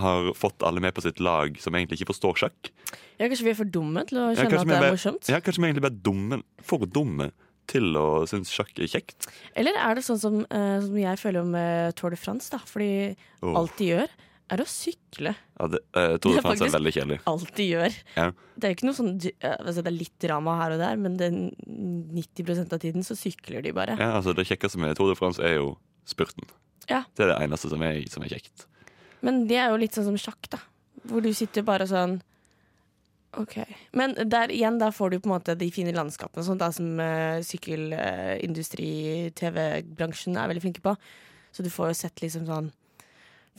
har 0.03 0.33
fått 0.39 0.65
alle 0.67 0.83
med 0.83 0.95
på 0.97 1.05
sitt 1.05 1.21
lag 1.23 1.57
som 1.63 1.77
egentlig 1.77 2.01
ikke 2.01 2.11
forstår 2.13 2.43
sjakk? 2.45 2.73
Ja, 3.21 3.29
kanskje 3.29 3.47
vi 3.47 3.53
er 3.53 3.61
for 3.61 3.69
dumme 3.69 4.05
til 4.09 4.19
å 4.19 4.31
Ja, 4.31 4.41
skjønne 4.41 4.51
kanskje 4.55 4.61
at 4.61 4.69
det 4.69 4.77
er 4.77 4.85
bare- 4.87 4.97
morsomt? 4.97 5.29
Ja, 5.29 5.41
Kanskje 5.41 5.61
vi 5.61 5.69
egentlig 5.69 5.87
bare 5.87 6.03
dumme, 6.09 6.43
for 6.63 6.87
dumme 6.87 7.31
til 7.71 7.95
å 7.99 8.27
synes 8.31 8.51
sjakk 8.53 8.73
er 8.79 8.91
kjekt? 8.91 9.29
Eller 9.59 9.77
er 9.79 9.95
det 9.95 10.07
sånn 10.07 10.19
som, 10.19 10.41
uh, 10.51 10.81
som 10.83 10.97
jeg 10.97 11.21
føler 11.21 11.45
om 11.45 11.55
uh, 11.55 11.93
Tour 11.93 12.11
de 12.11 12.19
France, 12.21 12.51
da? 12.51 12.59
Fordi 12.59 13.17
oh. 13.43 13.55
alt 13.61 13.77
de 13.79 13.93
gjør, 13.93 14.15
er 14.51 14.63
å 14.65 14.67
sykle. 14.67 15.35
Ja, 15.61 15.69
det, 15.71 15.83
uh, 15.95 16.17
Tour 16.19 16.35
de 16.35 16.43
France 16.43 16.67
er 16.67 16.75
veldig 16.75 16.95
kjedelig. 16.97 17.21
Alt 17.31 17.53
de 17.55 17.69
gjør. 17.69 17.99
Ja. 18.17 18.31
Det 18.57 18.67
er 18.67 18.73
jo 18.73 18.79
ikke 18.79 18.89
noe 18.89 18.99
sånn 18.99 19.13
altså 19.17 19.85
Det 19.85 19.89
er 19.93 19.97
litt 19.97 20.17
drama 20.21 20.57
her 20.59 20.75
og 20.75 20.83
der, 20.83 20.97
men 21.01 21.21
det, 21.21 21.31
90% 21.63 22.75
av 22.75 22.83
tiden 22.83 23.07
så 23.07 23.15
sykler 23.19 23.63
de 23.63 23.77
bare. 23.77 23.95
Ja, 24.01 24.17
altså 24.19 24.35
Det 24.35 24.49
kjekkeste 24.49 24.81
med 24.83 24.97
Tour 24.99 25.13
de 25.13 25.19
France 25.21 25.43
er 25.45 25.61
jo 25.61 25.77
spurten. 26.09 26.49
Ja. 26.91 27.05
Det 27.15 27.27
er 27.27 27.35
det 27.35 27.39
eneste 27.47 27.71
som 27.71 27.83
er, 27.87 28.03
som 28.11 28.27
er 28.27 28.35
kjekt. 28.35 28.67
Men 29.27 29.47
det 29.51 29.59
er 29.61 29.71
jo 29.71 29.81
litt 29.81 29.97
sånn 29.97 30.09
som 30.09 30.19
sjakk, 30.21 30.49
da. 30.53 30.61
Hvor 31.09 31.25
du 31.25 31.31
sitter 31.37 31.65
bare 31.67 31.87
sånn 31.89 32.19
OK. 33.39 33.61
Men 33.95 34.17
der 34.27 34.51
igjen, 34.51 34.81
da 34.81 34.91
får 34.93 35.13
du 35.13 35.21
på 35.21 35.29
en 35.31 35.37
måte 35.37 35.55
de 35.59 35.69
fine 35.71 35.93
landskapene, 35.95 36.43
sånt, 36.43 36.59
da 36.63 36.73
som 36.75 36.99
uh, 36.99 37.39
sykkelindustri, 37.47 39.31
TV-bransjen 39.39 40.35
er 40.39 40.51
veldig 40.51 40.65
flinke 40.65 40.83
på. 40.85 40.97
Så 41.55 41.63
du 41.63 41.71
får 41.71 41.93
jo 41.93 41.99
sett 42.01 42.23
liksom 42.25 42.47
sånn 42.49 42.73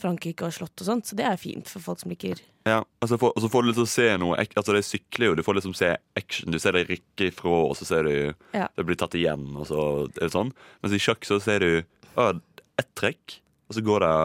Frankrike 0.02 0.46
og 0.48 0.54
slott 0.56 0.80
og 0.80 0.88
sånt, 0.88 1.06
så 1.08 1.16
det 1.18 1.26
er 1.28 1.40
fint 1.40 1.68
for 1.68 1.84
folk 1.84 2.00
som 2.00 2.10
liker 2.12 2.40
Ja, 2.66 2.78
altså 3.04 3.18
for, 3.20 3.34
Og 3.36 3.42
så 3.44 3.50
får 3.52 3.62
du 3.62 3.68
liksom 3.68 3.88
se 3.90 4.06
noe 4.18 4.38
Altså 4.40 4.72
De 4.72 4.80
sykler 4.86 5.28
jo, 5.28 5.34
du 5.36 5.42
får 5.44 5.58
liksom 5.58 5.74
se 5.76 5.90
action. 6.18 6.50
Du 6.54 6.58
ser 6.62 6.72
det 6.72 6.86
rykke 6.88 7.28
ifra, 7.28 7.52
og 7.68 7.76
så 7.76 7.84
ser 7.86 8.08
du 8.08 8.14
Ja. 8.56 8.68
det 8.76 8.86
blir 8.88 8.96
tatt 8.96 9.14
igjen, 9.18 9.44
og 9.56 9.68
så 9.68 9.82
er 10.16 10.24
det 10.26 10.32
sånn. 10.32 10.52
Mens 10.82 10.96
i 10.96 11.02
sjakk 11.02 11.28
så 11.28 11.38
ser 11.42 11.60
du 11.60 11.84
å, 12.16 12.40
ett 12.80 12.90
trekk, 12.98 13.40
og 13.68 13.76
så 13.76 13.84
går 13.84 14.00
det 14.06 14.16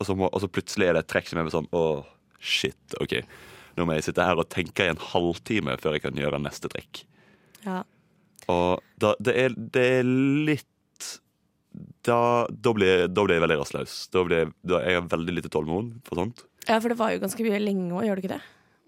og 0.00 0.08
så, 0.08 0.16
må, 0.16 0.30
og 0.32 0.42
så 0.42 0.48
plutselig 0.48 0.88
er 0.88 0.96
det 0.96 1.04
et 1.04 1.12
trekk 1.12 1.28
som 1.30 1.40
er 1.42 1.52
sånn 1.52 1.68
Å, 1.76 1.84
shit, 2.40 2.96
OK. 3.04 3.18
Nå 3.76 3.86
må 3.86 3.94
jeg 3.98 4.08
sitte 4.08 4.24
her 4.26 4.40
og 4.40 4.48
tenke 4.52 4.86
i 4.86 4.92
en 4.92 5.00
halvtime 5.10 5.76
før 5.80 5.96
jeg 5.96 6.04
kan 6.06 6.18
gjøre 6.18 6.40
neste 6.42 6.70
trekk. 6.72 7.02
Ja. 7.66 7.82
Og 8.50 8.80
da, 9.00 9.14
det, 9.22 9.34
er, 9.36 9.56
det 9.76 9.84
er 10.00 10.08
litt 10.08 10.66
da, 12.04 12.46
da, 12.50 12.72
blir, 12.74 13.04
da 13.12 13.24
blir 13.26 13.36
jeg 13.36 13.44
veldig 13.44 13.58
rastløs. 13.60 13.98
Da 14.14 14.24
blir, 14.26 14.54
da 14.66 14.80
er 14.80 14.96
jeg 14.96 15.10
veldig 15.12 15.36
lite 15.36 15.52
tålmod 15.52 15.92
for 16.08 16.22
sånt. 16.22 16.42
ja, 16.66 16.80
for 16.80 16.90
det 16.90 16.98
var 16.98 17.12
jo 17.14 17.20
ganske 17.22 17.44
mye 17.46 17.60
lenge 17.62 17.92
òg, 17.92 18.06
gjør 18.08 18.18
det 18.18 18.24
ikke 18.24 18.32
det? 18.38 18.40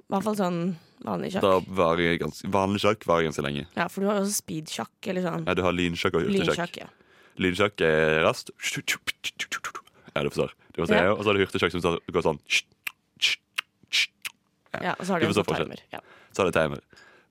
I 0.02 0.14
hvert 0.16 0.26
fall 0.26 0.38
sånn 0.40 0.58
vanlig 1.06 1.30
sjakk. 1.34 1.44
Da 1.46 1.76
var 1.78 2.00
jeg 2.02 2.18
ganske, 2.20 2.50
vanlig 2.52 2.82
sjakk 2.82 3.06
varer 3.08 3.28
ganske 3.28 3.44
lenge. 3.46 3.68
Ja, 3.78 3.86
for 3.92 4.02
du 4.02 4.10
har 4.10 4.18
jo 4.18 4.24
også 4.26 4.40
speedsjakk, 4.40 4.96
eller 5.12 5.24
sånn 5.28 5.46
Ja, 5.46 5.54
du 5.56 5.62
har 5.64 5.76
lynsjakk 5.76 6.18
og 6.18 6.26
hurtigsjakk. 6.26 6.58
lynsjakk. 6.58 6.80
Ja. 6.82 6.90
Lynsjakk 7.40 7.84
er 7.86 8.18
raskt. 8.26 8.52
Ja, 10.12 10.24
du 10.24 10.28
forstår. 10.32 10.52
Og 10.78 10.88
så 10.88 10.94
er 10.96 11.36
det 11.36 11.46
hurtigkjøkken 11.46 11.84
som 11.84 11.98
går 12.12 12.24
sånn. 12.24 12.40
ja, 14.80 14.94
og 14.96 15.04
så 15.04 15.12
har 15.12 15.20
du 15.20 15.32
Du 15.32 15.40
en 15.40 15.66
timer. 15.66 15.82
Ja. 15.92 16.00
Så 16.32 16.42
har 16.42 16.50
det 16.50 16.56
timer. 16.56 16.80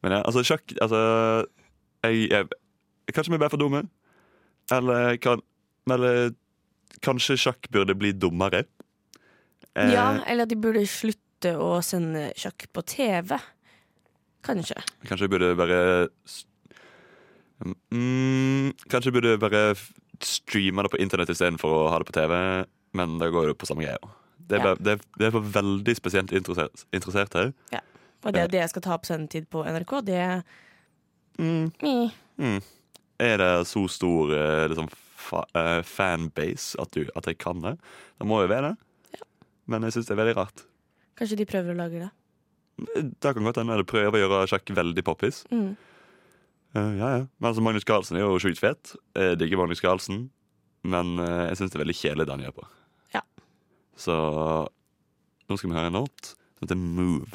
Men 0.02 0.18
ja, 0.18 0.22
altså 0.26 0.44
sjakk 0.46 0.74
Altså 0.82 1.00
jeg, 2.04 2.30
jeg, 2.32 2.48
Kanskje 3.14 3.34
vi 3.34 3.38
er 3.38 3.44
bare 3.44 3.54
for 3.54 3.62
dumme? 3.62 3.84
Eller, 4.72 5.18
kan, 5.22 5.42
eller 5.90 6.32
kanskje 7.04 7.38
sjakk 7.40 7.68
burde 7.74 7.96
bli 7.98 8.14
dummere? 8.16 8.64
Eh, 9.76 9.92
ja, 9.92 10.22
eller 10.30 10.46
at 10.46 10.52
de 10.52 10.60
burde 10.60 10.84
slutte 10.88 11.56
å 11.60 11.82
sende 11.84 12.30
sjakk 12.40 12.68
på 12.72 12.84
TV. 12.88 13.36
Kanskje. 14.46 14.78
Kanskje 15.10 15.28
jeg 15.28 15.34
burde 15.34 15.52
bare 15.60 15.80
mm, 17.66 18.72
Kanskje 18.90 19.10
jeg 19.10 19.18
burde 19.18 19.36
bare 19.42 19.64
streame 20.22 20.86
det 20.86 20.94
på 20.94 21.02
internett 21.02 21.34
istedenfor 21.34 21.76
å 21.76 21.90
ha 21.92 22.00
det 22.02 22.08
på 22.10 22.16
TV. 22.16 22.34
Men 22.98 23.18
det 23.22 23.32
går 23.32 23.52
jo 23.52 23.54
på 23.56 23.68
samme 23.70 23.86
greia. 23.86 23.98
Det 24.42 24.58
er, 24.58 24.60
Ja. 24.60 24.64
bare, 24.66 24.84
det, 24.84 24.92
er- 24.98 25.18
det 25.20 25.28
er 25.28 25.32
for 25.32 25.42
veldig 25.42 25.96
spesielt 25.96 26.32
interessert, 26.34 27.34
her 27.34 27.54
Og 28.24 28.34
det, 28.34 28.52
det 28.52 28.60
jeg 28.60 28.70
skal 28.70 28.82
ta 28.82 28.94
opp 28.94 29.06
sendetid 29.06 29.48
på 29.50 29.64
NRK, 29.66 30.02
det 30.06 30.44
Mm, 31.40 31.72
mm. 31.82 32.10
mm. 32.38 32.62
Er 33.20 33.38
det 33.38 33.68
så 33.68 33.88
stor 33.90 34.34
eh, 34.36 34.68
liksom, 34.68 34.90
fa 34.92 35.44
eh, 35.56 35.82
fanbase 35.88 36.76
at, 36.82 36.92
du, 36.92 37.08
at 37.16 37.26
jeg 37.26 37.38
kan 37.42 37.62
det? 37.64 37.78
Det 38.20 38.28
må 38.28 38.42
jo 38.44 38.50
være 38.52 38.72
det. 38.74 39.22
Men 39.72 39.84
jeg 39.88 39.94
syns 39.96 40.10
det 40.10 40.16
er 40.18 40.20
veldig 40.26 40.36
rart. 40.38 40.66
Kanskje 41.18 41.38
de 41.40 41.46
prøver 41.50 41.74
å 41.74 41.78
lage 41.78 42.02
det. 42.04 42.10
Det 43.22 43.34
kan 43.36 43.46
godt 43.46 43.58
hende 43.62 43.78
de 43.78 43.86
prøver 43.88 44.18
å 44.18 44.22
gjøre 44.26 44.50
sjakk 44.52 44.70
veldig 44.76 45.04
poppis. 45.08 45.44
Mm. 45.54 45.72
Eh, 46.76 46.92
ja, 47.00 47.10
ja. 47.16 47.24
Men 47.40 47.50
altså, 47.52 47.64
Magnus 47.64 47.88
Carlsen 47.88 48.18
er 48.20 48.26
jo 48.26 48.38
sjukt 48.42 48.60
fet. 48.62 48.94
Jeg 49.16 49.40
digger 49.40 49.62
Magnus 49.62 49.82
Carlsen. 49.84 50.30
Men 50.84 51.16
eh, 51.22 51.48
jeg 51.52 51.62
syns 51.62 51.72
det 51.74 51.78
er 51.80 51.86
veldig 51.86 51.98
kjedelig 52.00 52.28
det 52.28 52.36
han 52.36 52.46
gjør 52.48 52.56
på. 52.60 52.68
Så 54.02 54.14
nå 55.50 55.58
skal 55.58 55.70
vi 55.70 55.76
høre 55.78 55.88
en 55.92 55.94
låt 55.94 56.34
som 56.34 56.66
heter 56.66 56.76
Move. 56.76 57.28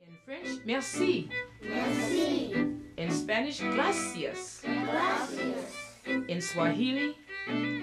In 0.00 0.16
French, 0.24 0.64
merci. 0.64 1.28
Merci. 1.60 2.54
In 2.96 3.10
Spanish, 3.10 3.60
gracias. 3.60 4.62
Gracias. 4.64 6.00
In 6.28 6.40
Swahili, 6.40 7.12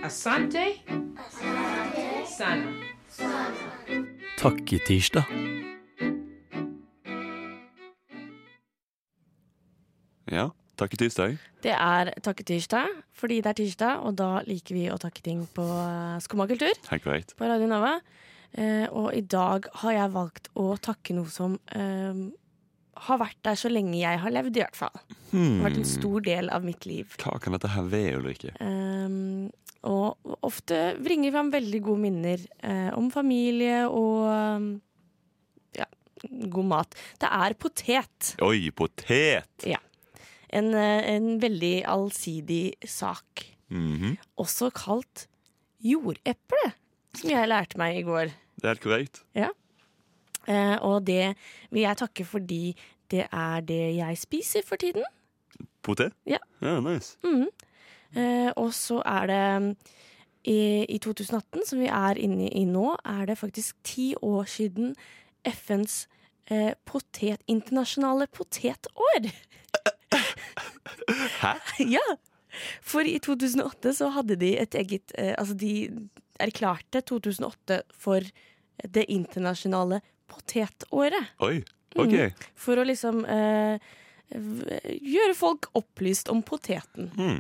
asante. 0.04 0.82
Asante. 1.18 2.26
Sana. 2.26 2.74
Takketirsdag. 4.38 5.24
Ja, 10.32 10.50
takk 10.80 10.94
i 10.96 11.00
tirsdag. 11.02 11.38
Det 11.64 11.74
er 11.76 12.12
takketirsdag 12.24 12.92
fordi 13.20 13.42
det 13.44 13.50
er 13.52 13.58
tirsdag, 13.60 14.04
og 14.06 14.16
da 14.20 14.30
liker 14.48 14.78
vi 14.78 14.86
å 14.94 14.98
takke 15.02 15.24
ting 15.26 15.42
på 15.56 15.64
eh, 15.66 16.20
Skumma 16.24 16.46
kultur 16.50 16.76
på 17.40 17.50
Radio 17.50 17.68
Nova. 17.72 17.96
Eh, 18.54 18.86
og 18.90 19.12
i 19.14 19.22
dag 19.30 19.68
har 19.84 19.92
jeg 19.98 20.14
valgt 20.16 20.48
å 20.58 20.72
takke 20.82 21.14
noe 21.18 21.30
som 21.34 21.58
eh, 21.76 22.22
har 23.10 23.20
vært 23.22 23.38
der 23.46 23.56
så 23.60 23.70
lenge 23.72 23.96
jeg 24.00 24.20
har 24.24 24.34
levd, 24.34 24.58
i 24.58 24.64
hvert 24.64 24.76
fall. 24.80 24.96
Det 25.32 25.40
har 25.40 25.66
vært 25.70 25.78
en 25.80 25.86
Hmm. 25.86 25.94
stor 25.94 26.22
del 26.26 26.50
av 26.52 26.64
mitt 26.66 26.86
liv. 26.90 27.14
Hva 27.22 27.38
kan 27.40 27.54
dette 27.56 27.70
her 27.72 27.86
være, 27.92 28.18
Ulrikke? 28.20 28.54
Eh, 28.60 29.50
og 29.90 30.34
ofte 30.44 30.80
bringer 31.00 31.32
fram 31.32 31.52
veldig 31.54 31.80
gode 31.86 32.02
minner 32.04 32.42
eh, 32.68 32.90
om 33.00 33.08
familie 33.14 33.86
og 33.88 34.26
um, 34.28 34.66
ja, 35.78 35.86
god 36.52 36.68
mat. 36.68 36.98
Det 37.22 37.30
er 37.32 37.56
potet. 37.56 38.34
Oi, 38.44 38.68
potet! 38.76 39.64
En, 40.50 40.74
eh, 40.74 41.16
en 41.16 41.42
veldig 41.42 41.84
allsidig 41.86 42.74
sak. 42.86 43.46
Mhm. 43.70 44.18
Også 44.38 44.70
kalt 44.74 45.28
jordeple, 45.80 46.74
som 47.14 47.30
jeg 47.30 47.48
lærte 47.48 47.78
meg 47.78 47.98
i 47.98 48.04
går. 48.04 48.34
Det 48.60 48.70
er 48.70 48.82
korrekt. 48.82 49.24
Ja. 49.36 49.50
Eh, 50.48 50.78
og 50.82 51.06
det 51.08 51.36
vil 51.72 51.82
jeg 51.82 51.98
takke 51.98 52.26
fordi 52.26 52.76
det 53.12 53.28
er 53.32 53.62
det 53.62 53.96
jeg 53.96 54.18
spiser 54.18 54.66
for 54.66 54.76
tiden. 54.76 55.04
Potet? 55.84 56.14
Ja. 56.26 56.38
ja 56.62 56.80
nice. 56.80 57.18
Mhm. 57.24 57.48
Eh, 58.18 58.52
og 58.58 58.74
så 58.74 59.02
er 59.06 59.26
det 59.30 59.62
mm, 59.62 59.76
i, 60.44 60.86
I 60.90 60.98
2018, 60.98 61.62
som 61.66 61.80
vi 61.80 61.86
er 61.86 62.18
inne 62.18 62.50
i 62.50 62.64
nå, 62.66 62.96
er 63.06 63.26
det 63.26 63.38
faktisk 63.38 63.76
ti 63.84 64.16
år 64.22 64.44
siden 64.50 64.96
FNs 65.46 66.08
eh, 66.52 66.74
potet, 66.86 67.42
internasjonale 67.48 68.28
potetår. 68.34 69.30
Hæ? 71.42 71.54
ja! 71.96 72.06
For 72.82 73.06
i 73.06 73.20
2008 73.22 73.94
så 74.00 74.10
hadde 74.16 74.36
de 74.42 74.56
et 74.58 74.76
eget 74.76 75.14
eh, 75.16 75.36
Altså, 75.38 75.54
de 75.54 76.10
erklærte 76.40 77.02
2008 77.06 77.82
for 77.94 78.26
det 78.80 79.06
internasjonale 79.12 80.02
potetåret. 80.30 81.34
Oi. 81.44 81.60
OK. 82.00 82.16
For 82.60 82.80
å 82.80 82.86
liksom 82.88 83.24
eh, 83.28 83.78
gjøre 84.30 85.36
folk 85.38 85.70
opplyst 85.78 86.30
om 86.32 86.42
poteten. 86.46 87.10
Mm. 87.18 87.40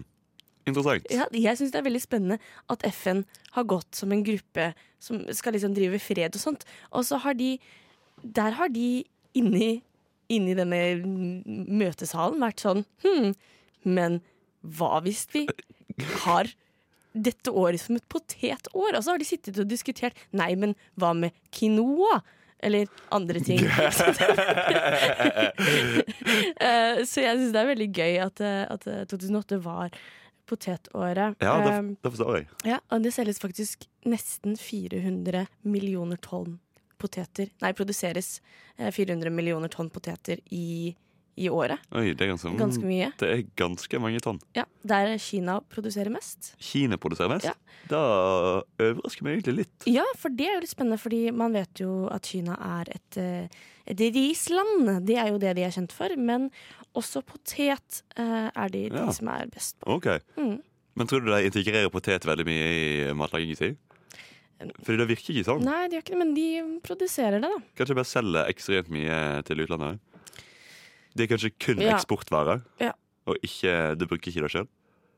Interessant. 0.69 1.07
Ja, 1.13 1.25
jeg 1.33 1.57
syns 1.57 1.73
det 1.73 1.79
er 1.81 1.87
veldig 1.87 2.01
spennende 2.03 2.39
at 2.69 2.83
FN 2.91 3.23
har 3.55 3.67
gått 3.69 3.97
som 3.97 4.11
en 4.13 4.23
gruppe 4.25 4.71
som 5.01 5.21
skal 5.35 5.55
liksom 5.55 5.73
drive 5.77 6.01
fred 6.03 6.35
og 6.35 6.43
sånt. 6.43 6.65
Og 6.91 7.07
så 7.07 7.21
har 7.23 7.37
de 7.39 7.57
Der 8.19 8.51
har 8.51 8.67
de 8.67 9.05
inni, 9.33 9.81
inni 10.29 10.55
denne 10.57 10.79
møtesalen 11.45 12.41
vært 12.43 12.65
sånn 12.65 12.83
Hm, 13.05 13.33
men 13.87 14.19
hva 14.61 14.99
hvis 15.05 15.25
vi 15.33 15.45
har 16.23 16.49
dette 17.13 17.51
året 17.51 17.81
som 17.81 17.97
et 17.97 18.05
potetår? 18.11 18.95
Og 18.95 19.01
så 19.03 19.13
har 19.13 19.21
de 19.21 19.27
sittet 19.27 19.59
og 19.61 19.69
diskutert 19.69 20.17
Nei, 20.35 20.53
men 20.59 20.75
hva 20.99 21.13
med 21.17 21.35
quinoa? 21.55 22.19
Eller 22.59 22.89
andre 23.15 23.39
ting. 23.39 23.61
Eh, 26.59 26.99
så 27.07 27.23
jeg 27.23 27.37
syns 27.39 27.53
det 27.55 27.59
er 27.61 27.69
veldig 27.69 27.87
gøy 27.95 28.17
at, 28.19 28.41
eh, 28.43 28.65
at 28.67 28.83
eh, 28.89 29.05
2008 29.07 29.59
var 29.63 29.93
potetåret. 30.49 31.39
Ja, 31.39 31.53
det, 31.63 31.95
det 32.03 32.11
forstår 32.11 32.35
jeg. 32.35 32.47
ja, 32.67 32.79
og 32.91 33.05
det 33.05 33.13
selges 33.15 33.39
faktisk 33.39 33.85
nesten 34.09 34.57
400 34.59 35.45
millioner 35.63 36.19
tonn 36.19 36.57
poteter. 36.99 37.49
Nei, 37.63 37.71
produseres 37.77 38.39
eh, 38.77 38.91
400 38.91 39.31
millioner 39.33 39.71
tonn 39.71 39.89
poteter 39.93 40.41
i, 40.53 40.91
i 41.39 41.47
året. 41.49 41.79
Oi, 41.95 42.09
det 42.13 42.25
er 42.27 42.33
ganske, 42.33 42.51
Ganske 42.59 42.83
mye. 42.85 43.09
Det 43.21 43.29
er 43.31 43.43
ganske 43.59 44.01
mange 44.03 44.19
tonn. 44.25 44.39
Ja, 44.57 44.65
Der 44.83 45.15
Kina 45.23 45.59
produserer 45.71 46.11
mest. 46.13 46.53
Kina 46.59 46.97
produserer 46.99 47.31
mest. 47.31 47.47
Ja. 47.47 47.55
Da 47.89 48.01
overrasker 48.79 49.25
meg 49.25 49.39
egentlig 49.39 49.63
litt. 49.63 49.87
Ja, 49.89 50.03
for 50.19 50.29
det 50.35 50.47
er 50.49 50.57
jo 50.59 50.63
litt 50.65 50.73
spennende, 50.75 50.99
fordi 51.01 51.23
man 51.35 51.55
vet 51.55 51.81
jo 51.81 52.05
at 52.13 52.27
Kina 52.29 52.57
er 52.81 52.91
et, 52.97 53.17
eh, 53.17 53.61
et 53.89 54.03
risland. 54.15 55.05
Det 55.07 55.15
er 55.17 55.31
jo 55.31 55.39
det 55.41 55.55
de 55.57 55.63
er 55.67 55.73
kjent 55.75 55.95
for. 55.95 56.13
Men 56.19 56.49
også 56.97 57.23
potet 57.25 58.01
eh, 58.17 58.49
er 58.53 58.73
de, 58.73 58.87
de 58.91 59.05
Ja. 59.05 59.11
som 59.15 59.29
er 59.31 59.47
best 59.53 59.79
på. 59.79 59.95
Ok. 59.97 60.11
Mm. 60.37 60.57
Men 60.99 61.07
tror 61.07 61.21
du 61.23 61.29
de 61.31 61.45
integrerer 61.47 61.89
potet 61.93 62.25
veldig 62.27 62.45
mye 62.49 62.65
i 62.75 63.13
matlagingen 63.15 63.55
sin? 63.55 63.77
Fordi 64.59 64.97
det 64.99 65.07
virker 65.07 65.33
ikke 65.33 65.47
sånn. 65.47 65.63
Nei, 65.63 65.87
de 65.87 65.95
gjør 65.97 66.03
ikke 66.03 66.15
det, 66.15 66.19
men 66.19 66.33
de 66.35 66.47
produserer 66.83 67.39
det, 67.39 67.47
da. 67.47 67.61
Kanskje 67.79 67.95
bare 67.99 68.09
selger 68.09 68.51
ekstremt 68.51 68.91
mye 68.91 69.19
til 69.47 69.63
utlandet? 69.63 69.99
Det 71.15 71.25
er 71.25 71.31
kanskje 71.31 71.53
kun 71.59 71.79
Ja. 71.81 71.95
eksportvarer, 71.95 72.61
Ja. 72.79 72.91
og 73.27 73.37
ikke, 73.41 73.95
du 73.97 74.05
bruker 74.05 74.31
ikke 74.31 74.43
det 74.43 74.51
sjøl? 74.51 74.67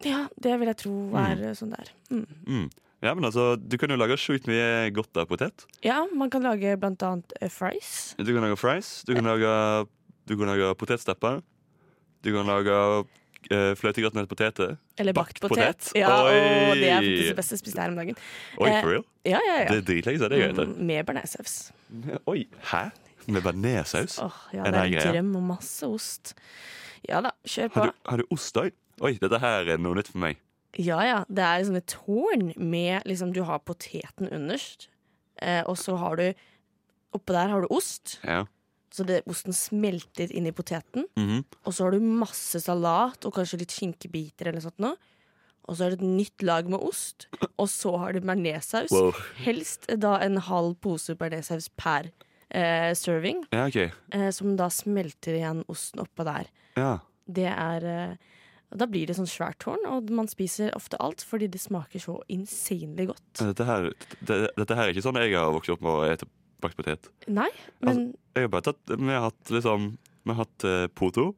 Ja, 0.05 0.27
det 0.39 0.60
vil 0.60 0.67
jeg 0.67 0.77
tro 0.77 0.93
er 1.15 1.36
mm. 1.36 1.55
sånn 1.57 1.74
der. 1.75 1.89
Mm. 2.10 2.25
Mm. 2.48 2.69
Ja, 3.01 3.13
men 3.15 3.25
altså, 3.25 3.55
du 3.57 3.77
kan 3.81 3.89
jo 3.89 3.98
lage 3.98 4.17
sjukt 4.17 4.45
mye 4.50 4.91
godt 4.93 5.17
av 5.17 5.27
potet. 5.29 5.65
Ja, 5.81 6.05
man 6.13 6.29
kan 6.29 6.43
lage 6.45 6.77
blant 6.77 7.01
annet 7.01 7.33
eh, 7.41 7.50
fries. 7.50 8.13
Du 8.17 8.29
kan 8.33 8.41
lage 8.45 8.57
fries, 8.62 9.03
du 9.05 9.15
kan 9.15 9.25
lage, 9.25 9.88
du 10.29 10.38
kan 10.38 10.48
lage 10.48 10.75
potetstepper. 10.77 11.41
Du 12.21 12.29
kan 12.31 12.45
lage 12.45 13.07
uh, 13.51 13.71
fløtegratinerte 13.79 14.29
poteter. 14.31 14.75
Eller 15.01 15.13
Bakt 15.17 15.39
bakt 15.41 15.51
potet. 15.55 15.77
potet. 15.81 15.91
Ja, 15.98 16.10
og 16.21 16.75
det 16.77 16.89
er 16.89 17.01
det 17.05 17.36
beste 17.38 17.55
jeg 17.57 17.63
spiste 17.63 17.81
her 17.81 17.89
om 17.93 17.98
dagen. 18.00 18.17
Oi, 18.60 18.69
Eh, 18.69 18.81
for 18.81 18.89
real? 18.93 19.05
Ja, 19.25 19.39
ja, 19.48 19.55
ja. 19.63 19.69
Det 19.71 19.77
er 19.81 19.88
dritlenge 19.89 20.19
siden 20.21 20.38
jeg 20.38 20.51
vet. 20.55 20.67
Mm, 20.67 20.86
Med 20.91 21.05
bearnéssaus. 21.10 21.55
Oi, 22.27 22.45
hæ? 22.71 22.83
Med 23.27 23.41
bearnéssaus? 23.45 24.19
Åh, 24.24 24.38
ja, 24.53 24.63
Er 24.65 24.71
det 24.71 24.79
er 24.81 25.07
en 25.07 25.13
drøm 25.15 25.36
og 25.41 25.43
masse 25.55 25.88
ost. 25.88 26.33
Ja 27.10 27.21
da, 27.25 27.31
kjør 27.48 27.67
på. 27.74 27.79
Har 27.79 27.91
du, 27.91 27.93
har 28.10 28.17
du 28.17 28.24
ost 28.31 28.57
òg? 28.62 28.71
Oi, 29.01 29.15
dette 29.21 29.39
her 29.41 29.65
er 29.74 29.77
noe 29.81 29.98
nytt 29.98 30.12
for 30.13 30.21
meg. 30.21 30.38
Ja 30.79 31.01
ja, 31.03 31.24
det 31.27 31.43
er 31.43 31.57
liksom 31.60 31.75
et 31.81 31.88
tårn 31.91 32.53
med 32.55 33.03
liksom 33.10 33.33
Du 33.36 33.41
har 33.43 33.60
poteten 33.60 34.29
underst, 34.31 34.88
eh, 35.41 35.63
og 35.67 35.75
så 35.77 35.98
har 36.00 36.15
du 36.21 36.27
Oppå 37.12 37.33
der 37.36 37.50
har 37.51 37.60
du 37.62 37.67
ost. 37.75 38.19
Ja. 38.24 38.45
Så 38.91 39.05
det, 39.07 39.21
osten 39.31 39.55
smelter 39.55 40.31
inn 40.36 40.50
i 40.50 40.55
poteten. 40.55 41.07
Mhm. 41.15 41.45
Og 41.63 41.74
så 41.74 41.86
har 41.86 41.95
du 41.95 42.03
masse 42.03 42.60
salat 42.60 43.24
og 43.25 43.33
kanskje 43.38 43.62
litt 43.63 43.75
skinkebiter 43.75 44.51
eller 44.51 44.63
sånt 44.63 44.82
noe. 44.84 44.97
Og 45.69 45.77
så 45.77 45.86
er 45.86 45.93
det 45.93 46.01
et 46.01 46.17
nytt 46.17 46.43
lag 46.43 46.67
med 46.67 46.82
ost. 46.84 47.27
Og 47.62 47.69
så 47.71 47.93
har 48.01 48.13
du 48.13 48.19
bearnéssaus. 48.25 48.91
Wow. 48.91 49.13
Helst 49.45 49.88
da 50.01 50.17
en 50.25 50.41
halv 50.43 50.75
pose 50.84 51.15
bearnéssaus 51.15 51.69
per 51.80 52.10
eh, 52.49 52.91
serving. 52.97 53.45
Ja, 53.54 53.67
okay. 53.69 53.91
Eh, 54.12 54.30
som 54.36 54.58
da 54.60 54.67
smelter 54.73 55.38
igjen 55.38 55.63
osten 55.71 56.04
oppå 56.04 56.25
der. 56.27 56.51
Ja. 56.75 56.97
Det 57.32 57.47
er 57.47 57.88
eh, 57.88 58.30
Da 58.71 58.88
blir 58.88 59.04
det 59.04 59.17
sånn 59.17 59.27
svært 59.27 59.60
tårn, 59.60 59.82
og 59.84 60.08
man 60.15 60.30
spiser 60.32 60.71
ofte 60.77 60.95
alt 61.04 61.19
fordi 61.27 61.49
det 61.51 61.60
smaker 61.60 61.99
så 61.99 62.13
insanely 62.32 63.04
godt. 63.10 63.41
Dette 63.41 63.65
her, 63.67 63.89
det, 64.23 64.38
dette 64.56 64.77
her 64.77 64.86
er 64.86 64.93
ikke 64.93 65.04
sånn 65.04 65.19
jeg 65.19 65.36
har 65.36 65.51
vokst 65.51 65.73
opp 65.73 65.84
med 65.84 65.91
å 65.91 66.06
ete 66.08 66.27
bakt 66.62 66.78
potet. 66.80 67.10
Nei, 67.28 67.50
men 67.84 68.12
Jeg 68.36 68.45
har 68.47 68.52
bare 68.54 68.67
tatt 68.69 68.93
Vi 68.95 69.10
har 69.12 69.26
hatt 69.30 69.52
liksom 69.52 69.91
Vi 69.97 70.32
har 70.34 70.39
hatt 70.45 70.65
eh, 70.69 70.88
poto. 70.95 71.32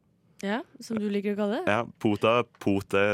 Ja, 0.44 0.60
som 0.84 0.98
du 1.00 1.06
liker 1.08 1.32
å 1.34 1.38
kalle 1.38 1.62
det. 1.62 1.72
Ja, 1.72 1.84
pota, 2.02 2.42
pote, 2.60 3.04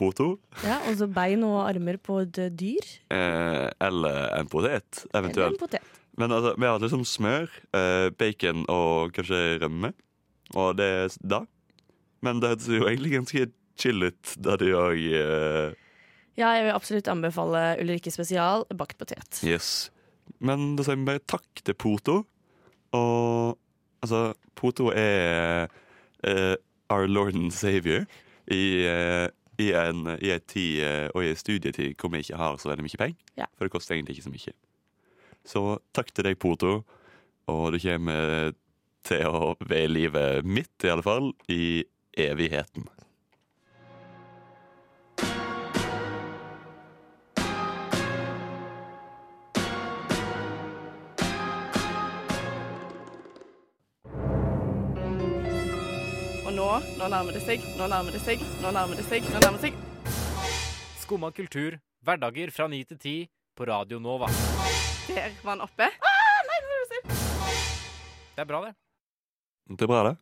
poto. 0.00 0.30
Ja, 0.64 0.78
Og 0.88 0.96
så 0.96 1.06
bein 1.12 1.42
og 1.44 1.58
armer 1.68 1.98
på 2.00 2.22
et 2.24 2.38
eh, 2.40 2.48
dyr. 2.48 2.86
Eh, 3.12 3.66
eller 3.84 4.30
en 4.38 4.48
potet, 4.48 5.02
Eller 5.12 5.18
en 5.18 5.24
eventuelt. 5.28 5.60
potet. 5.60 5.82
Men 6.16 6.32
altså, 6.32 6.54
vi 6.56 6.66
har 6.66 6.74
hatt 6.78 6.86
liksom 6.86 7.04
smør, 7.06 7.52
eh, 7.76 8.08
bacon 8.16 8.64
og 8.72 9.12
kanskje 9.16 9.58
rømme. 9.62 9.92
Og 10.56 10.72
det 10.80 10.88
er 11.04 11.14
da. 11.22 11.42
Men 12.24 12.40
det 12.42 12.50
høres 12.54 12.66
jo 12.72 12.88
egentlig 12.88 13.12
ganske 13.18 13.44
chill 13.80 14.02
ut 14.08 14.34
da 14.44 14.56
du 14.60 14.66
òg 14.76 14.98
eh, 15.20 15.76
Ja, 16.40 16.50
jeg 16.56 16.64
vil 16.66 16.74
absolutt 16.74 17.08
anbefale 17.12 17.62
Ulrikke 17.82 18.12
Spesial 18.12 18.64
bakt 18.76 18.96
potet. 19.00 19.42
Yes. 19.44 19.90
Men 20.40 20.74
da 20.78 20.86
sier 20.86 20.98
vi 20.98 21.08
bare 21.08 21.24
takk 21.28 21.62
til 21.64 21.76
Poto. 21.76 22.16
Og 22.96 23.58
altså, 24.02 24.32
Poto 24.58 24.90
er 24.94 25.68
uh, 26.26 26.56
our 26.90 27.06
lord 27.06 27.36
and 27.36 27.52
savior 27.54 28.06
i, 28.50 28.86
uh, 28.88 29.28
i 29.60 29.70
en 29.76 30.08
i 30.18 30.32
en 30.34 30.46
tid 30.48 30.80
uh, 30.82 31.08
og 31.14 31.24
i 31.24 31.30
en 31.30 31.38
studietid 31.38 31.94
hvor 32.00 32.10
vi 32.12 32.24
ikke 32.24 32.40
har 32.40 32.56
så 32.56 32.72
veldig 32.72 32.86
mye 32.88 33.02
penger. 33.04 33.20
Ja. 33.38 33.50
For 33.56 33.68
det 33.68 33.74
koster 33.74 33.94
egentlig 33.94 34.18
ikke 34.18 34.28
så 34.28 34.34
mye. 34.34 34.56
Så 35.44 35.64
takk 35.96 36.12
til 36.14 36.26
deg, 36.26 36.40
Poto. 36.40 36.80
Og 37.50 37.72
du 37.74 37.78
kommer 37.82 38.52
til 39.06 39.26
å 39.26 39.54
være 39.60 39.88
livet 39.90 40.46
mitt, 40.46 40.72
i 40.84 40.92
alle 40.92 41.04
fall, 41.04 41.32
i 41.48 41.84
evigheten. 42.20 42.88
Nærmer 57.10 57.34
det 57.34 57.42
seg, 57.42 57.64
nå 57.74 57.86
nærmer 57.90 58.14
det 58.14 58.20
seg, 58.22 58.42
nå 58.62 58.70
nærmer 58.74 58.98
det 58.98 59.04
seg, 59.08 59.26
nå 59.26 59.40
nærmer 59.42 59.58
det 59.58 59.70
seg. 59.70 59.78
Skumma 61.02 61.32
kultur, 61.34 61.76
hverdager 62.06 62.52
fra 62.54 62.68
9 62.70 62.78
til 62.92 62.98
10 62.98 63.14
på 63.58 63.66
Radio 63.66 63.98
Nova. 63.98 64.28
Der 65.08 65.34
var 65.42 65.56
han 65.56 65.64
oppe. 65.66 65.90
Det 68.30 68.44
er 68.44 68.46
bra, 68.46 68.62
det. 68.62 68.72
Det 69.74 69.84
er 69.84 69.90
bra, 69.90 70.02
det. 70.06 70.14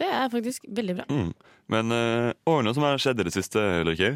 Det 0.00 0.08
er 0.08 0.32
faktisk 0.32 0.64
veldig 0.80 0.96
bra. 1.02 1.08
Mm. 1.12 1.30
Men 1.70 1.92
uh, 1.92 2.32
noe 2.64 2.74
som 2.74 2.88
har 2.88 3.00
skjedd 3.02 3.20
i 3.20 3.28
det 3.28 3.36
siste, 3.36 3.60
Ulrikke, 3.84 4.14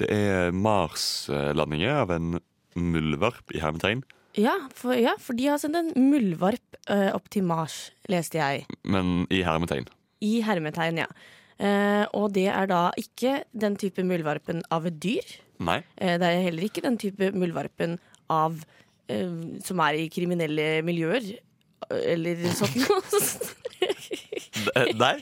det 0.00 0.12
er 0.12 0.52
Mars-landinger 0.52 2.02
av 2.04 2.12
en 2.12 2.36
muldvarp 2.76 3.56
i 3.56 3.64
hermetegn. 3.64 4.04
Ja 4.36 4.54
for, 4.76 4.96
ja, 4.96 5.16
for 5.20 5.36
de 5.36 5.50
har 5.50 5.60
sendt 5.60 5.76
en 5.80 5.92
muldvarp 5.96 6.82
uh, 6.88 7.10
opp 7.16 7.32
til 7.32 7.48
Mars, 7.48 7.90
leste 8.12 8.40
jeg. 8.40 8.68
Men 8.84 9.24
i 9.32 9.40
hermetegn. 9.44 9.88
I 10.24 10.38
hermetegn, 10.44 11.00
ja. 11.00 11.08
Eh, 11.62 12.04
og 12.18 12.32
det 12.34 12.48
er 12.50 12.68
da 12.70 12.88
ikke 12.98 13.42
den 13.54 13.76
type 13.78 14.02
muldvarpen 14.06 14.64
av 14.74 14.88
et 14.90 14.98
dyr. 15.02 15.34
Nei. 15.62 15.78
Eh, 15.94 16.16
det 16.18 16.28
er 16.28 16.46
heller 16.48 16.66
ikke 16.66 16.82
den 16.82 16.98
type 16.98 17.30
muldvarpen 17.36 17.98
av 18.32 18.56
eh, 19.12 19.34
som 19.62 19.82
er 19.86 20.00
i 20.00 20.08
kriminelle 20.12 20.80
miljøer. 20.86 21.34
Eller 21.92 22.42
sånt 22.56 22.78
noe. 22.82 23.02
Nei? 25.02 25.14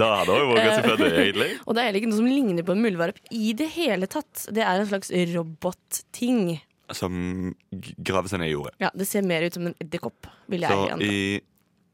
Da 0.00 0.08
hadde 0.20 0.34
det 0.34 0.44
vært 0.48 0.66
ganske 0.66 0.90
funny, 0.90 1.08
egentlig. 1.24 1.48
Og 1.66 1.76
det 1.76 1.82
er 1.82 1.88
heller 1.88 2.02
ikke 2.02 2.12
noe 2.12 2.20
som 2.20 2.28
ligner 2.28 2.68
på 2.68 2.76
en 2.76 2.84
muldvarp 2.84 3.22
i 3.32 3.54
det 3.56 3.70
hele 3.76 4.08
tatt. 4.10 4.46
Det 4.52 4.64
er 4.64 4.82
en 4.82 4.92
slags 4.92 5.12
robotting. 5.32 6.58
Som 6.92 7.54
graver 7.72 8.28
seg 8.28 8.42
ned 8.42 8.50
i 8.50 8.56
jordet. 8.56 8.76
Ja, 8.82 8.90
Det 8.92 9.08
ser 9.08 9.24
mer 9.24 9.46
ut 9.46 9.56
som 9.56 9.70
en 9.70 9.76
edderkopp, 9.80 10.28
Så 10.52 10.80
i, 11.00 11.40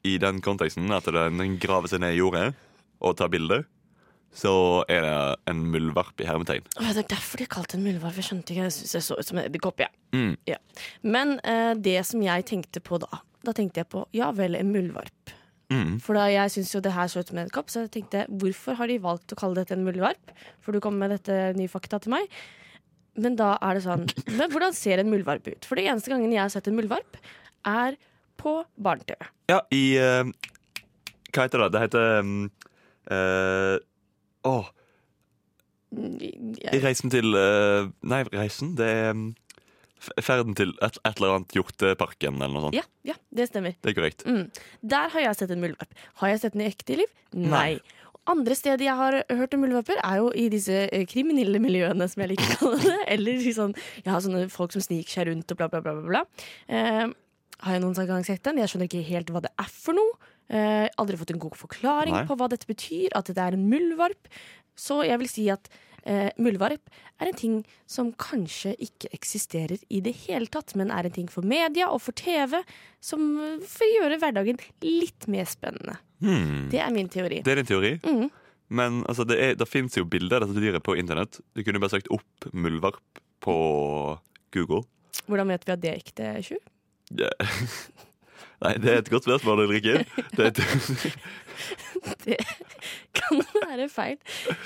i 0.08 0.16
den 0.18 0.40
konteksten, 0.42 0.90
at 0.94 1.06
den 1.06 1.58
graver 1.62 1.90
seg 1.90 2.02
ned 2.02 2.16
i 2.16 2.22
jordet 2.22 2.48
og 2.98 3.16
tar 3.18 3.30
bilder, 3.32 3.64
så 4.34 4.84
er 4.92 5.04
det 5.06 5.14
en 5.50 5.62
muldvarp 5.72 6.20
i 6.20 6.26
hermetegn. 6.28 6.66
Det 6.76 6.90
er 6.90 7.08
derfor 7.08 7.40
de 7.40 7.46
har 7.46 7.54
kalt 7.54 7.72
det 7.72 7.78
en 7.78 7.86
muldvarp. 7.86 8.18
Jeg 8.20 8.28
skjønte 8.28 8.52
ikke. 8.54 8.66
Jeg 8.68 8.76
synes 8.76 8.94
det 8.94 9.02
så 9.06 9.16
ut 9.18 9.30
som 9.30 9.40
en 9.40 9.46
edderkopp. 9.46 9.80
Ja. 9.82 9.88
Mm. 10.14 10.34
Ja. 10.48 10.58
Men 11.02 11.38
eh, 11.40 11.72
det 11.78 11.98
som 12.06 12.22
jeg 12.22 12.46
tenkte 12.50 12.82
på 12.84 13.00
da, 13.02 13.22
da 13.46 13.54
tenkte 13.56 13.82
jeg 13.82 13.90
på 13.94 14.04
ja 14.16 14.30
vel, 14.36 14.58
en 14.58 14.72
muldvarp. 14.74 15.32
Mm. 15.72 15.96
For 16.00 16.16
da 16.16 16.28
jeg 16.32 16.52
syns 16.54 16.70
jo 16.72 16.80
det 16.84 16.94
her 16.96 17.10
så 17.10 17.20
ut 17.20 17.30
som 17.30 17.38
en 17.38 17.44
edderkopp, 17.44 17.72
så 17.72 17.84
jeg 17.84 17.92
tenkte 17.98 18.26
hvorfor 18.40 18.78
har 18.78 18.88
de 18.88 19.00
valgt 19.04 19.34
å 19.34 19.40
kalle 19.40 19.58
dette 19.60 19.76
en 19.76 19.84
muldvarp? 19.86 20.32
For 20.64 20.76
du 20.76 20.80
kom 20.84 21.00
med 21.00 21.12
dette 21.16 21.40
nye 21.58 21.72
fakta 21.72 22.00
til 22.04 22.14
meg. 22.14 22.28
Men 23.18 23.34
da 23.38 23.56
er 23.64 23.74
det 23.74 23.82
sånn 23.82 24.06
Men 24.38 24.52
hvordan 24.52 24.76
ser 24.76 25.00
en 25.02 25.10
muldvarp 25.10 25.48
ut? 25.48 25.66
For 25.66 25.78
det 25.78 25.88
eneste 25.90 26.12
gangen 26.12 26.30
jeg 26.30 26.44
har 26.44 26.52
sett 26.52 26.70
en 26.70 26.78
muldvarp, 26.78 27.18
er 27.66 27.98
på 28.38 28.60
barne-TV. 28.78 29.32
Ja, 29.50 29.58
i 29.74 29.98
uh, 29.98 30.28
Hva 31.34 31.48
heter 31.48 31.64
det? 31.64 31.72
Det 31.74 31.84
heter 31.88 32.20
um, 32.22 32.44
eh, 33.10 33.76
Åh, 34.48 34.70
Jeg, 35.90 36.80
Reisen 36.84 37.12
til 37.12 37.32
uh, 37.34 37.88
Nei, 38.06 38.22
reisen? 38.34 38.74
Det 38.78 38.86
er 38.86 39.10
um, 39.16 39.30
ferden 40.22 40.54
til 40.58 40.74
et, 40.84 40.98
et 41.02 41.18
eller 41.18 41.38
annet 41.38 41.54
Hjorteparken 41.56 42.38
eller 42.38 42.54
noe 42.54 42.66
sånt. 42.68 42.76
ja, 42.78 42.84
ja, 43.08 43.16
det 43.34 43.48
stemmer. 43.50 43.74
Det 43.82 43.92
er 43.92 43.96
korrekt. 43.96 44.24
Mm. 44.28 44.44
Der 44.94 45.14
har 45.14 45.24
jeg 45.24 45.38
sett 45.40 45.54
en 45.54 45.62
muldvarp. 45.64 46.02
Har 46.20 46.34
jeg 46.34 46.42
sett 46.44 46.54
den 46.54 46.66
i 46.66 46.68
ekte 46.70 47.00
liv? 47.00 47.14
Nei. 47.34 47.48
Nei. 47.50 47.70
Andre 48.28 48.54
steder 48.58 48.84
jeg 48.84 48.96
har 48.98 49.16
hørt 49.38 49.54
om 49.56 49.62
muldvarper, 49.64 50.00
er 50.04 50.18
jo 50.20 50.28
i 50.36 50.48
disse 50.52 50.82
eh, 50.92 51.06
kriminelle 51.08 51.60
miljøene, 51.64 52.08
som 52.12 52.20
jeg 52.20 52.34
liker 52.34 52.50
å 52.50 52.58
kalle 52.60 52.80
det. 52.84 52.98
Eller 53.14 53.46
sånn, 53.56 53.72
jeg 54.02 54.12
har 54.12 54.20
sånne 54.24 54.42
folk 54.52 54.74
som 54.76 54.84
sniker 54.84 55.14
seg 55.16 55.30
rundt 55.30 55.54
og 55.54 55.60
bla, 55.60 55.70
bla, 55.72 55.80
bla. 55.80 55.94
bla, 55.96 56.10
bla. 56.12 56.48
Eh, 56.68 57.06
har 57.64 57.74
jeg 57.74 57.82
noen 57.82 58.10
gang 58.10 58.26
sett 58.26 58.44
den? 58.44 58.60
Jeg 58.60 58.70
skjønner 58.70 58.90
ikke 58.90 59.06
helt 59.08 59.32
hva 59.32 59.42
det 59.46 59.54
er 59.56 59.70
for 59.72 59.96
noe. 59.96 60.34
Eh, 60.48 60.86
aldri 60.96 61.18
fått 61.20 61.34
en 61.34 61.42
god 61.42 61.58
forklaring 61.60 62.14
Nei. 62.14 62.24
på 62.28 62.36
hva 62.38 62.48
dette 62.48 62.68
betyr, 62.68 63.12
at 63.18 63.28
det 63.28 63.42
er 63.42 63.56
en 63.56 63.68
muldvarp. 63.68 64.30
Så 64.78 65.02
jeg 65.04 65.20
vil 65.20 65.30
si 65.30 65.44
at 65.52 65.68
eh, 66.08 66.30
muldvarp 66.40 66.88
er 67.20 67.30
en 67.30 67.36
ting 67.36 67.58
som 67.90 68.14
kanskje 68.16 68.72
ikke 68.80 69.10
eksisterer 69.12 69.82
i 69.92 70.00
det 70.04 70.14
hele 70.24 70.48
tatt, 70.52 70.74
men 70.78 70.92
er 70.94 71.08
en 71.08 71.16
ting 71.18 71.28
for 71.32 71.44
media 71.44 71.90
og 71.92 72.00
for 72.06 72.16
TV, 72.16 72.62
som 73.04 73.30
eh, 73.44 73.64
får 73.68 73.94
gjøre 73.96 74.20
hverdagen 74.22 74.60
litt 74.86 75.28
mer 75.28 75.48
spennende. 75.50 75.98
Hmm. 76.24 76.68
Det 76.72 76.80
er 76.82 76.94
min 76.94 77.10
teori. 77.12 77.42
Det 77.44 77.54
er 77.54 77.62
din 77.62 77.68
teori. 77.68 77.94
Mm. 78.06 78.28
Men 78.68 79.02
altså, 79.08 79.24
det, 79.28 79.38
er, 79.40 79.54
det 79.56 79.68
fins 79.68 79.96
jo 79.96 80.08
bilder 80.08 80.44
av 80.44 80.50
dette 80.50 80.64
dyret 80.64 80.84
på 80.84 80.96
internett. 81.00 81.40
Du 81.56 81.62
kunne 81.64 81.80
bare 81.80 81.96
søkt 81.96 82.10
opp 82.12 82.48
muldvarp 82.52 83.22
på 83.44 83.56
Google. 84.56 84.84
Hvordan 85.28 85.52
vet 85.52 85.64
vi 85.64 85.74
at 85.74 85.84
det 85.84 85.92
er 85.92 86.02
ekte, 86.02 86.34
Sjur? 86.44 86.64
Nei, 88.64 88.72
det 88.82 88.90
er 88.90 88.98
et 89.04 89.10
godt 89.12 89.26
spørsmål, 89.28 89.64
Ulrikken. 89.68 90.02
Det 90.34 90.46
et, 90.50 90.58
Det 92.24 92.36
kan 93.14 93.40
være 93.68 93.88
feil. 93.90 94.16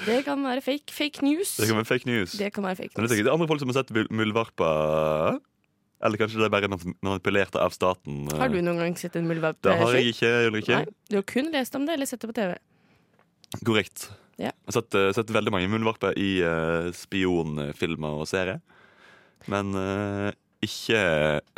Det 0.06 0.18
kan 0.26 0.42
være 0.44 0.62
fake, 0.64 0.92
fake 0.92 1.24
news. 1.24 1.56
det 1.60 1.68
kan 1.68 1.76
være 1.80 1.88
fake 1.88 2.08
news. 2.08 2.32
Det 2.38 2.50
kan 2.54 2.64
være 2.64 2.76
fake 2.78 2.92
Men 2.96 3.08
det 3.08 3.18
er 3.18 3.22
news. 3.24 3.32
andre 3.34 3.48
folk 3.50 3.60
som 3.62 3.72
har 3.72 3.78
sett 3.80 3.92
mul- 3.96 4.10
muldvarper. 4.20 5.38
Eller 6.02 6.18
kanskje 6.18 6.40
det 6.40 6.48
er 6.48 6.54
bare 6.56 6.68
manipulert 7.04 7.54
av 7.62 7.70
staten. 7.76 8.24
Har 8.34 8.50
du 8.50 8.58
noen 8.64 8.80
gang 8.82 8.96
sett 8.98 9.16
en 9.20 9.28
muldvarp? 9.28 9.60
Det 9.62 9.76
har 9.78 9.94
jeg 9.94 10.14
ikke, 10.16 10.30
Ulrikke. 10.50 10.80
Du 11.10 11.16
har 11.20 11.26
kun 11.30 11.52
lest 11.54 11.76
om 11.78 11.86
det 11.86 11.94
eller 11.94 12.10
sett 12.10 12.24
det 12.24 12.30
på 12.32 12.36
TV. 12.40 12.56
Korrekt. 13.68 14.08
Ja. 14.40 14.50
Jeg 14.50 14.72
har 14.72 14.78
sett, 14.80 14.94
eh, 14.98 15.12
sett 15.14 15.30
veldig 15.30 15.52
mange 15.54 15.68
muldvarper 15.70 16.16
i 16.18 16.30
uh, 16.42 16.88
spionfilmer 16.96 18.22
og 18.22 18.26
serier. 18.26 18.58
Men 19.52 19.74
uh, 19.76 20.32
ikke 20.64 20.98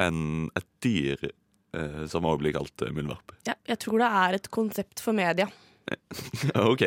en, 0.03 0.21
et 0.59 0.67
dyr 0.85 1.25
eh, 1.31 1.33
som 2.11 2.25
også 2.29 2.41
blir 2.43 2.55
kalt 2.57 2.83
eh, 2.87 2.93
muldvarp. 2.95 3.35
Ja, 3.49 3.55
jeg 3.69 3.79
tror 3.85 3.99
det 4.03 4.11
er 4.23 4.39
et 4.39 4.51
konsept 4.55 5.01
for 5.05 5.17
media. 5.17 5.47
OK. 6.73 6.87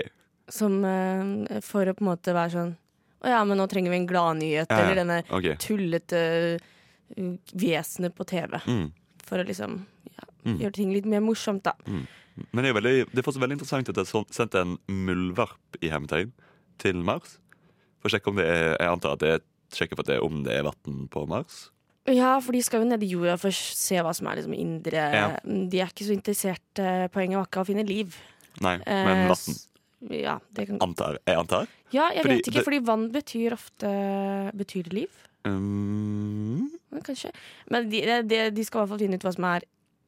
Som 0.49 0.79
eh, 0.87 1.59
for 1.65 1.85
å 1.89 1.93
på 1.97 2.03
en 2.05 2.09
måte 2.11 2.33
være 2.33 2.53
sånn 2.55 2.75
Å 3.25 3.29
ja, 3.33 3.39
men 3.49 3.57
nå 3.59 3.65
trenger 3.69 3.91
vi 3.93 3.97
en 3.97 4.07
gladnyhet, 4.09 4.69
Ja, 4.69 4.77
ja. 4.77 4.83
eller 4.85 4.99
denne 5.01 5.15
okay. 5.33 5.55
tullete 5.61 6.19
vesenet 7.57 8.13
på 8.15 8.25
TV. 8.29 8.59
Mm. 8.67 8.91
For 9.25 9.41
å 9.41 9.45
liksom 9.47 9.79
ja, 10.13 10.23
Mm. 10.47 10.59
gjøre 10.61 10.73
ting 10.77 10.91
litt 10.93 11.05
mer 11.09 11.19
morsomt, 11.25 11.63
da. 11.65 11.73
Men 11.83 12.63
det 12.63 12.69
er, 12.69 12.75
veldig, 12.77 12.91
det 13.11 13.19
er 13.19 13.25
fortsatt 13.25 13.41
veldig 13.43 13.55
interessant 13.57 13.89
at 13.89 13.95
det 13.97 14.03
er 14.05 14.11
sånn- 14.11 14.29
sendt 14.31 14.55
en 14.55 14.77
muldvarp 14.87 15.79
i 15.81 15.89
hermetegn 15.91 16.31
til 16.79 17.01
Mars. 17.03 17.39
For 17.99 18.07
å 18.07 18.13
sjekke 18.13 18.29
om 18.31 18.37
det 18.37 18.45
er 18.45 18.77
Jeg 18.77 18.87
antar 18.93 19.13
at 19.17 19.19
det 19.19 19.31
er 19.33 19.41
sjekke 19.73 19.97
for 19.97 20.03
det 20.07 20.19
om 20.23 20.43
det 20.45 20.53
er 20.53 20.63
vann 20.63 21.07
på 21.09 21.25
Mars. 21.27 21.71
Ja, 22.07 22.39
for 22.39 22.51
de 22.55 22.61
skal 22.63 22.81
jo 22.83 22.87
ned 22.87 23.03
i 23.03 23.09
jorda 23.11 23.37
for 23.37 23.49
å 23.51 23.53
se 23.53 23.95
hva 23.99 24.13
som 24.15 24.27
er 24.31 24.35
liksom 24.39 24.53
indre 24.55 25.01
Ja. 25.13 25.25
De 25.43 25.79
er 25.81 25.87
ikke 25.91 26.05
så 26.07 26.13
interessert 26.15 26.79
eh, 26.79 27.07
Poenget 27.11 27.35
var 27.37 27.47
ikke 27.49 27.63
å 27.63 27.67
finne 27.67 27.83
liv. 27.87 28.15
Nei, 28.61 28.75
Eh, 28.85 29.05
men 29.05 29.27
vann. 29.27 29.35
s- 29.35 29.67
Ja, 30.09 30.39
det 30.53 30.67
kan 30.67 30.77
Antar. 30.81 31.17
Jeg 31.25 31.35
antar. 31.37 31.67
Ja, 31.91 32.09
jeg 32.13 32.23
Fordi 32.23 32.35
vet 32.35 32.47
ikke, 32.47 32.53
det- 32.53 32.63
fordi 32.65 32.79
vann 32.85 33.11
betyr 33.11 33.51
ofte 33.53 34.51
Betyr 34.55 34.93
liv? 34.93 35.09
Um, 35.45 36.69
Ja, 36.91 36.99
Kanskje. 37.03 37.31
Men 37.69 37.89
de, 37.89 38.01
de, 38.23 38.49
de 38.51 38.63
skal 38.63 38.79
i 38.79 38.85
hvert 38.85 38.89
fall 38.93 39.01
finne 39.03 39.17
ut 39.19 39.25
hva 39.27 39.33
som 39.35 39.43
er 39.49 39.61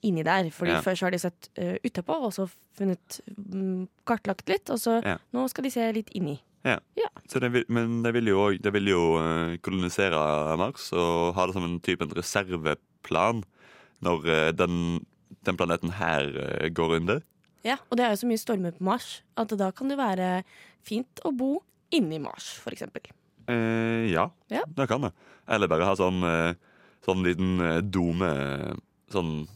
inni 0.08 0.24
der. 0.24 0.50
Fordi 0.56 0.72
Ja. 0.72 0.82
Først 0.82 1.02
har 1.02 1.12
de 1.12 1.20
sett 1.20 1.50
uh, 1.60 1.76
utapå, 1.84 2.16
og 2.24 2.32
så 2.34 2.50
funnet 2.78 3.20
um, 3.54 3.88
kartlagt 4.08 4.48
litt. 4.50 4.70
Og 4.70 4.80
så 4.80 5.02
Ja. 5.04 5.18
nå 5.34 5.48
skal 5.50 5.64
de 5.64 5.70
se 5.72 5.92
litt 5.94 6.10
inni. 6.16 6.40
Så 7.30 7.40
det 7.40 7.50
vil, 7.54 7.64
men 7.72 8.02
de 8.04 8.12
vil 8.16 8.28
jo, 8.32 8.42
de 8.58 8.72
vil 8.74 8.90
jo 8.92 9.02
eh, 9.22 9.58
kolonisere 9.64 10.18
Mars 10.60 10.90
og 10.98 11.36
ha 11.38 11.46
det 11.48 11.56
som 11.56 11.64
en 11.68 11.80
type 11.86 12.04
en 12.04 12.12
reserveplan 12.18 13.44
når 14.06 14.28
eh, 14.30 14.50
den, 14.58 15.00
den 15.48 15.60
planeten 15.60 15.94
her 16.00 16.28
eh, 16.44 16.70
går 16.74 16.98
under. 17.00 17.22
Ja, 17.64 17.78
Og 17.90 17.98
det 18.00 18.06
er 18.06 18.14
jo 18.16 18.22
så 18.24 18.30
mye 18.30 18.40
stormer 18.42 18.76
på 18.76 18.84
Mars 18.88 19.22
at 19.40 19.52
da 19.60 19.70
kan 19.76 19.92
det 19.92 20.00
være 20.00 20.30
fint 20.88 21.22
å 21.28 21.32
bo 21.36 21.60
inni 21.96 22.20
Mars, 22.24 22.54
eksempel. 22.76 23.08
Eh, 23.50 24.10
ja, 24.12 24.30
Ja. 24.52 24.64
det 24.68 24.88
kan 24.92 25.08
det. 25.08 25.14
Eller 25.50 25.68
bare 25.72 25.88
ha 25.88 25.96
sånn, 25.98 26.22
sånn 27.06 27.24
liten 27.26 27.58
dome 27.90 28.28
Sånn 29.10 29.48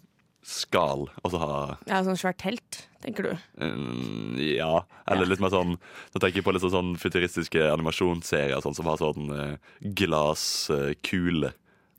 skall, 0.44 1.08
og 1.24 1.32
så 1.32 1.40
ha 1.40 1.78
Ja, 1.88 2.02
Sånn 2.04 2.18
svært 2.20 2.38
telt, 2.44 2.88
tenker 3.02 3.24
du. 3.24 3.32
eh, 3.60 4.56
Ja. 4.58 4.84
Eller 5.08 5.24
Ja. 5.24 5.30
litt 5.30 5.40
mer 5.40 5.50
sånn 5.50 5.78
Nå 5.78 6.20
tenker 6.20 6.36
jeg 6.36 6.44
på 6.44 6.54
litt 6.54 6.62
sånn, 6.62 6.72
sånn 6.72 6.98
futuristiske 7.00 7.62
animasjonsserier 7.74 8.62
sånn, 8.62 8.76
som 8.76 8.86
har 8.86 8.98
sånn 8.98 9.32
uh, 9.32 9.58
glasskule 9.82 11.54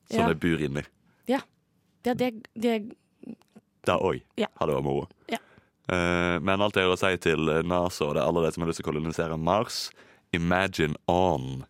som 0.09 0.19
Ja. 0.19 0.27
det 0.27 0.39
bor 0.39 0.57
inni. 0.61 0.83
Ja, 1.27 1.39
det, 2.13 2.43
det 2.55 2.91
Da 3.85 3.97
òg 3.99 4.21
Ja. 4.37 4.47
hadde 4.59 4.73
vært 4.75 4.83
moro. 4.83 5.07
Ja. 5.29 5.37
Uh, 5.89 6.39
men 6.39 6.61
alt 6.61 6.73
jeg 6.75 6.83
har 6.85 6.93
å 6.95 6.97
si 6.97 7.17
til 7.17 7.49
eh, 7.49 7.61
NASA 7.63 8.05
og 8.05 8.13
det 8.15 8.21
er 8.23 8.27
alle 8.27 8.41
de 8.45 8.51
som 8.51 8.61
har 8.63 8.69
lyst 8.71 8.81
til 8.81 8.85
å 8.85 8.93
kolonisere 8.93 9.37
Mars, 9.39 9.91
imagine 10.33 10.95
on. 11.07 11.65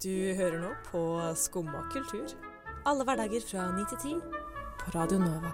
Du 0.00 0.32
hører 0.32 0.56
nå 0.56 0.70
på 0.86 1.00
Skumma 1.36 1.82
kultur. 1.92 2.30
Alle 2.88 3.04
hverdager 3.04 3.42
fra 3.44 3.66
9 3.68 3.82
til 3.90 3.98
10 4.16 4.20
på 4.80 4.92
Radio 4.94 5.18
Nova. 5.20 5.50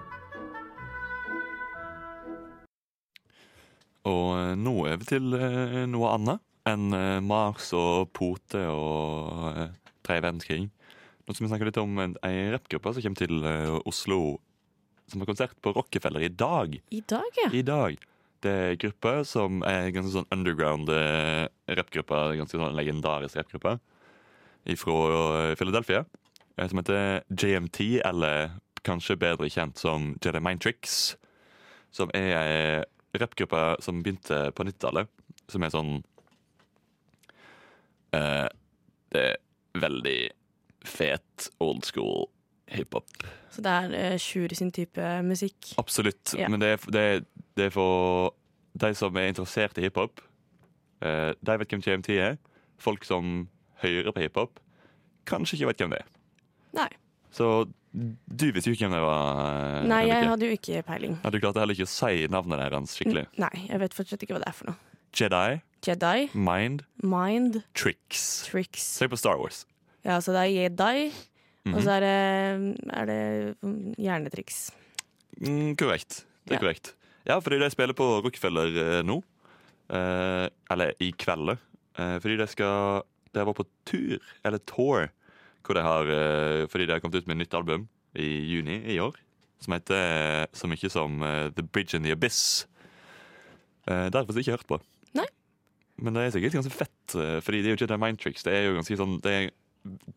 Og 4.07 4.29
eh, 4.37 4.53
nå 4.55 4.73
er 4.87 5.01
vi 5.01 5.09
til 5.09 5.35
eh, 5.35 5.81
noe 5.91 6.13
annet 6.13 6.39
enn 6.71 6.95
eh, 6.95 7.17
Mars 7.27 7.73
og 7.75 8.13
pote 8.15 8.61
og 8.71 9.59
tredje 10.07 10.23
verdenskrig. 10.29 10.69
Nå 10.71 11.35
skal 11.35 11.43
vi 11.43 11.51
snakke 11.51 11.67
litt 11.67 11.81
om 11.83 11.99
en, 12.05 12.15
ei 12.23 12.47
rappgruppe 12.55 12.95
som 12.95 13.03
kommer 13.03 13.19
til 13.19 13.51
Oslo, 13.83 14.21
som 15.11 15.25
har 15.25 15.31
konsert 15.33 15.59
på 15.59 15.75
Rockefeller 15.75 16.23
i 16.23 16.31
dag. 16.31 16.79
I 16.87 17.03
dag, 17.03 17.43
ja. 17.43 17.49
I 17.51 17.65
dag. 17.67 17.99
Det 18.39 18.55
er 18.55 18.71
en 18.77 18.81
gruppe 18.85 19.15
som 19.27 19.59
er 19.67 19.91
ganske 19.91 20.15
sånn 20.15 20.31
underground 20.31 20.95
rappgruppe. 21.81 22.23
Ganske 22.39 22.55
sånn 22.55 22.79
legendarisk 22.79 23.43
rappgruppe 23.43 23.75
fra 24.75 25.55
Philadelphia. 25.55 26.05
eh, 26.57 26.67
Som 26.67 26.77
heter 26.77 27.21
JMT, 27.29 28.01
eller 28.05 28.49
kanskje 28.83 29.17
bedre 29.17 29.49
kjent 29.49 29.79
som 29.79 30.15
Jedi 30.25 30.39
Mind 30.39 30.61
Tricks. 30.61 31.17
Som 31.91 32.11
er 32.13 32.37
ei 32.37 32.83
rappgruppe 33.17 33.81
som 33.81 34.03
begynte 34.03 34.51
på 34.55 34.63
90-tallet. 34.67 35.09
Som 35.49 35.63
er 35.63 35.73
sånn 35.73 35.91
uh, 38.15 38.47
Det 39.13 39.23
er 39.31 39.37
veldig 39.79 40.17
fet 40.87 41.49
old 41.63 41.85
school 41.87 42.27
hiphop. 42.71 43.23
Så 43.51 43.63
det 43.63 43.71
er 43.71 43.95
uh, 43.95 44.17
Sjur 44.19 44.53
sin 44.55 44.71
type 44.75 45.09
musikk. 45.23 45.73
Absolutt. 45.79 46.35
Yeah. 46.35 46.51
Men 46.51 46.61
det 46.61 46.73
er, 46.75 46.89
det, 46.91 47.05
det 47.57 47.69
er 47.69 47.75
for 47.75 48.35
de 48.77 48.93
som 48.95 49.15
er 49.17 49.31
interessert 49.31 49.79
i 49.79 49.87
hiphop. 49.87 50.21
Uh, 51.01 51.31
de 51.39 51.59
vet 51.59 51.71
hvem 51.71 51.85
JMT 51.85 52.09
er. 52.19 52.37
Folk 52.77 53.07
som 53.07 53.47
hører 53.83 54.11
på 54.15 54.21
hiphop, 54.23 54.59
kanskje 55.25 55.57
ikke 55.59 55.67
vet 55.71 55.77
hvem 55.83 55.89
det 55.95 55.99
er. 56.01 56.09
Nei. 56.77 56.89
Så 57.31 57.47
du 57.93 58.45
visste 58.51 58.69
jo 58.69 58.75
ikke 58.75 58.87
hvem 58.87 58.95
det 58.97 59.01
var. 59.03 59.39
eh, 59.81 59.87
Nei, 59.87 60.01
jeg 60.07 60.27
hadde 60.27 60.45
jo 60.49 60.57
ikke 60.57 60.83
peiling. 60.87 61.17
Ja, 61.23 61.29
Du 61.29 61.39
klarte 61.39 61.59
heller 61.59 61.73
ikke 61.77 61.87
å 61.87 61.91
si 61.91 62.27
navnet 62.27 62.59
deres 62.59 62.95
skikkelig. 62.97 63.25
Nei, 63.37 63.53
jeg 63.69 63.79
vet 63.79 63.93
fortsatt 63.93 64.23
ikke 64.23 64.35
hva 64.37 64.43
det 64.43 64.47
er 64.51 64.57
for 64.57 64.71
noe. 64.71 64.77
Jedi, 65.17 65.61
Jedi, 65.87 66.29
Mind, 66.35 66.83
Mind, 67.01 67.61
Tricks. 67.73 68.43
Tricks. 68.49 68.81
Se 68.99 69.07
på 69.07 69.17
Star 69.17 69.37
Wars. 69.39 69.65
Ja, 70.05 70.17
så 70.19 70.31
det 70.35 70.43
er 70.45 70.53
Jedi, 70.69 71.11
og 71.67 71.73
Mhm. 71.73 71.81
så 71.83 71.89
er 71.97 71.99
det, 72.05 72.77
er 72.93 73.05
det 73.05 73.57
mm, 73.61 73.95
hjernetriks. 73.97 74.71
Mm, 75.41 75.75
korrekt. 75.75 76.23
Det 76.45 76.53
er 76.55 76.55
Ja. 76.55 76.59
korrekt. 76.59 76.93
Ja, 77.27 77.39
fordi 77.39 77.59
de 77.59 77.69
spiller 77.69 77.93
på 77.93 78.21
Rockefeller 78.23 78.67
eh, 78.99 79.01
nå. 79.03 79.21
Eh, 79.89 80.47
eller 80.71 80.93
i 80.99 81.11
kveld. 81.11 81.57
Eh, 81.97 82.19
fordi 82.19 82.37
de 82.37 82.47
skal 82.47 83.03
De 83.37 83.45
var 83.45 83.57
på 83.57 83.65
tur, 83.85 84.17
eller 84.45 84.61
tour, 84.65 85.07
hvor 85.67 85.77
de 85.77 85.83
har 85.85 86.11
eh, 86.11 86.65
Fordi 86.71 86.85
de 86.85 86.95
har 86.95 87.03
kommet 87.03 87.21
ut 87.21 87.27
med 87.27 87.37
et 87.37 87.45
nytt 87.45 87.57
album 87.57 87.87
i 88.17 88.27
juni 88.49 88.79
i 88.93 88.99
år. 89.03 89.15
Som 89.61 89.75
heter 89.75 89.97
eh, 89.97 90.45
så 90.53 90.69
mye 90.69 90.89
som 90.89 91.21
eh, 91.23 91.49
The 91.53 91.63
Bridge 91.63 91.97
in 91.97 92.03
the 92.03 92.15
Abyss. 92.15 92.67
Det 93.87 93.95
har 93.95 94.19
jeg 94.19 94.27
faktisk 94.27 94.41
ikke 94.41 94.57
hørt 94.57 94.67
på. 94.67 94.77
Nei. 95.15 95.27
men 96.03 96.13
det 96.13 96.23
er 96.25 96.33
sikkert 96.35 96.57
ganske 96.57 96.75
fett, 96.75 97.13
fordi 97.41 97.61
det 97.63 97.69
er 97.69 97.77
jo 97.77 97.79
Jedi 97.79 97.97
Mind 97.97 98.17
Tricks. 98.19 98.43
Det 98.43 98.51
er 98.51 98.65
jo 98.65 98.73
ganske 98.75 98.97
sånn 98.99 99.13
Det 99.23 99.31
er 99.31 99.45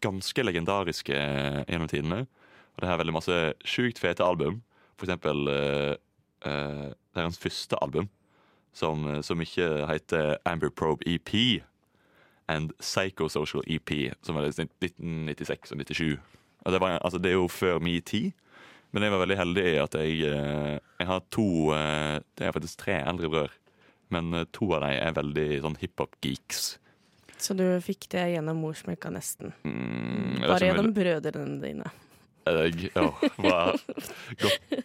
ganske 0.02 0.42
legendariske 0.42 1.14
gjennom 1.14 1.86
tidene. 1.92 2.18
Og 2.74 2.82
det 2.82 2.90
har 2.90 2.98
veldig 2.98 3.14
masse 3.14 3.36
sjukt 3.62 4.02
fete 4.02 4.26
album. 4.26 4.58
For 4.98 5.06
eksempel 5.06 5.46
Det 5.46 6.42
er 6.42 7.22
hans 7.22 7.38
første 7.38 7.78
album, 7.78 8.10
som, 8.74 9.06
som 9.22 9.40
ikke 9.40 9.86
heter 9.86 10.34
Amber 10.50 10.74
Probe 10.74 11.06
EP 11.06 11.62
and 12.50 12.74
Psychosocial 12.82 13.64
EP, 13.66 13.94
som 14.26 14.38
var 14.38 14.48
1996 14.50 15.72
og 15.74 15.82
97. 15.84 16.18
Og 16.60 16.74
det, 16.74 16.80
var, 16.82 16.98
altså, 16.98 17.18
det 17.18 17.32
er 17.32 17.38
jo 17.38 17.48
før 17.48 17.78
min 17.82 18.02
tid, 18.02 18.32
men 18.90 19.06
jeg 19.06 19.14
var 19.14 19.22
veldig 19.22 19.38
heldig 19.38 19.64
i 19.70 19.78
at 19.78 19.96
jeg, 20.00 20.18
eh, 20.26 20.76
jeg 20.98 21.06
har 21.06 21.20
to 21.30 21.46
eh, 21.76 22.18
Det 22.34 22.46
er 22.46 22.54
faktisk 22.56 22.80
tre 22.82 22.96
eldre 23.06 23.30
brødre, 23.30 23.54
men 24.10 24.34
eh, 24.34 24.48
to 24.50 24.72
av 24.74 24.82
dem 24.82 24.96
er 24.96 25.16
veldig 25.20 25.48
sånn 25.62 25.78
hiphop-geeks. 25.78 26.64
Så 27.40 27.54
du 27.56 27.64
fikk 27.80 28.10
det 28.12 28.26
gjennom 28.34 28.58
morsmelka 28.60 29.12
nesten. 29.14 29.54
Mm, 29.64 30.42
Bare 30.42 30.66
gjennom 30.66 30.90
brødrene 30.96 31.60
dine. 31.62 31.92
Jeg, 32.46 32.90
ja, 32.94 33.04
bra. 33.36 33.58
Godt. 34.40 34.76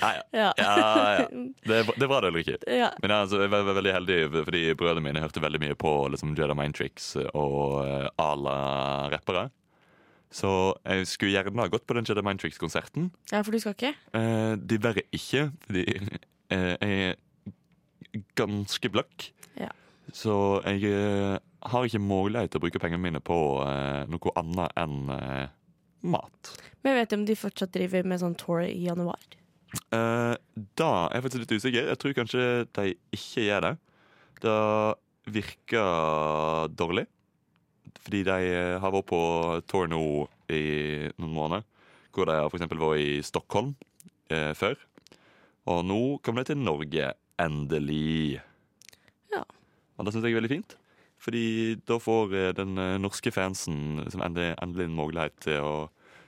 Ja, 0.00 0.10
ja. 0.32 0.50
Ja. 0.56 0.74
ja. 1.20 1.26
Det, 1.64 1.78
det 1.96 2.08
var 2.08 2.22
det 2.22 2.30
eller 2.30 2.42
ikke. 2.42 2.58
Ja. 2.66 2.90
Men 3.02 3.14
altså, 3.16 3.40
jeg 3.42 3.52
var 3.52 3.64
var 3.68 3.78
veldig 3.80 3.94
heldig 3.96 4.18
fordi 4.36 4.62
brødrene 4.74 5.04
mine 5.04 5.22
hørte 5.24 5.42
veldig 5.42 5.60
mye 5.62 5.78
på 5.80 5.94
liksom, 6.12 6.36
Jedi 6.38 6.56
Mind 6.56 6.76
Tricks 6.78 7.14
og 7.20 7.80
uh, 7.84 8.06
ala 8.20 8.56
rappere. 9.12 9.48
Så 10.30 10.76
jeg 10.86 11.08
skulle 11.10 11.34
gjerne 11.34 11.64
ha 11.64 11.72
gått 11.72 11.88
på 11.88 11.96
den 11.98 12.06
Jedi 12.06 12.22
Mind 12.22 12.40
Tricks-konserten. 12.42 13.10
ja, 13.32 13.42
for 13.42 13.50
du 13.52 13.58
skal 13.58 13.74
ikke? 13.74 13.94
De 14.70 14.80
verre 14.82 15.04
ikke, 15.16 15.48
fordi 15.66 15.84
uh, 15.98 16.72
jeg 16.80 17.10
er 17.10 18.24
ganske 18.38 18.92
blakk. 18.92 19.30
Ja. 19.58 19.72
Så 20.14 20.60
jeg 20.66 20.90
uh, 20.90 21.38
har 21.68 21.86
ikke 21.86 22.02
mulighet 22.02 22.52
til 22.52 22.60
å 22.60 22.64
bruke 22.64 22.80
pengene 22.82 23.02
mine 23.02 23.20
på 23.24 23.36
eh, 23.66 24.06
noe 24.10 24.32
annet 24.40 24.78
enn 24.80 25.12
eh, 25.12 25.48
mat. 26.02 26.54
Men 26.84 26.96
Vet 26.96 27.12
du 27.12 27.18
om 27.18 27.28
de 27.28 27.36
fortsatt 27.38 27.72
driver 27.74 28.06
med 28.08 28.22
sånn 28.22 28.38
tour 28.40 28.62
i 28.64 28.86
januar. 28.86 29.20
Uh, 29.94 30.34
da 30.78 30.90
er 31.06 31.18
jeg 31.18 31.24
faktisk 31.26 31.44
litt 31.44 31.54
usikker. 31.58 31.88
Jeg 31.92 32.00
tror 32.02 32.16
kanskje 32.16 32.44
de 32.78 32.86
ikke 33.14 33.46
gjør 33.46 33.66
det. 33.68 33.74
Det 34.40 34.58
virker 35.30 36.70
dårlig. 36.74 37.06
Fordi 38.00 38.22
de 38.24 38.36
eh, 38.48 38.76
har 38.80 38.92
vært 38.94 39.08
på 39.10 39.20
tour 39.68 39.88
nå 39.90 40.02
i 40.52 40.62
noen 41.20 41.34
måneder. 41.36 41.66
Hvor 42.14 42.26
de 42.26 42.38
har 42.38 42.48
for 42.48 42.58
eksempel 42.58 42.80
vært 42.80 43.02
i 43.04 43.10
Stockholm 43.26 43.74
eh, 44.32 44.52
før. 44.56 44.78
Og 45.70 45.82
nå 45.86 46.00
kommer 46.24 46.42
de 46.42 46.54
til 46.54 46.62
Norge. 46.62 47.12
Endelig. 47.40 48.40
Ja. 49.32 49.44
Og 49.96 50.06
det 50.06 50.14
syns 50.14 50.26
jeg 50.26 50.34
er 50.34 50.40
veldig 50.40 50.54
fint. 50.54 50.79
Fordi 51.20 51.76
da 51.88 51.98
får 52.00 52.34
eh, 52.34 52.52
den 52.56 52.78
eh, 52.80 52.96
norske 53.00 53.32
fansen 53.34 54.00
liksom 54.00 54.22
endelig, 54.24 54.54
endelig 54.62 54.88
en 54.88 54.96
mulighet 54.96 55.36
til 55.44 55.60
å 55.60 55.74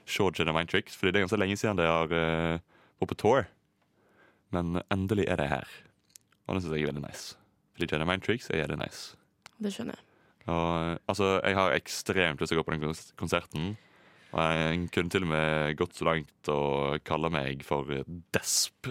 se 0.04 0.44
Mind 0.44 0.68
Tricks. 0.68 0.96
Fordi 0.98 1.12
det 1.12 1.20
er 1.20 1.26
ganske 1.26 1.40
lenge 1.40 1.56
siden 1.56 1.80
de 1.80 1.88
har 1.88 2.12
eh, 2.12 2.60
vært 3.00 3.14
på 3.14 3.20
tour. 3.24 3.46
Men 4.52 4.82
endelig 4.92 5.26
er 5.32 5.40
de 5.40 5.48
her. 5.48 5.68
Og 6.46 6.56
det 6.56 6.64
syns 6.64 6.76
jeg 6.76 6.84
er 6.84 6.92
veldig 6.92 7.06
nice. 7.06 7.36
Fordi 7.72 8.04
Mind 8.04 8.26
Tricks 8.26 8.50
er 8.50 8.60
jævlig 8.60 8.82
nice. 8.82 9.16
Det 9.62 9.72
skjønner 9.72 9.96
jeg. 9.96 10.08
Og, 10.50 10.98
altså, 11.08 11.36
jeg 11.38 11.54
har 11.56 11.76
ekstremt 11.76 12.40
lyst 12.42 12.50
til 12.50 12.58
å 12.58 12.60
gå 12.60 12.66
på 12.66 12.74
den 12.74 12.96
konserten. 13.16 13.76
Og 14.32 14.40
jeg 14.42 14.88
kunne 14.92 15.12
til 15.12 15.24
og 15.24 15.30
med 15.30 15.76
gått 15.78 15.96
så 15.96 16.08
langt 16.08 16.50
å 16.50 16.98
kalle 17.06 17.30
meg 17.32 17.62
for 17.64 17.88
Desp. 18.34 18.90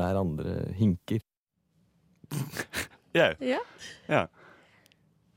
Der 0.00 0.20
andre 0.24 0.58
hinker. 0.80 1.20
Yeah. 3.10 3.34
Ja. 3.42 3.58
Ja. 4.06 4.26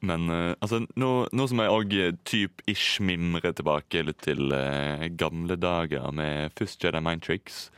Men 0.05 0.27
uh, 0.29 0.51
altså, 0.61 0.83
nå, 0.99 1.07
nå 1.33 1.45
som 1.49 1.57
jeg 1.63 1.71
òg 1.73 1.93
typ 2.29 2.61
ish 2.69 2.99
mimrer 3.01 3.55
tilbake 3.57 4.03
litt 4.05 4.19
til 4.21 4.53
uh, 4.53 5.07
gamle 5.17 5.55
dager 5.57 6.05
med 6.13 6.53
først 6.59 6.85
Jedi 6.85 7.01
Mind 7.01 7.23
Tricks, 7.25 7.71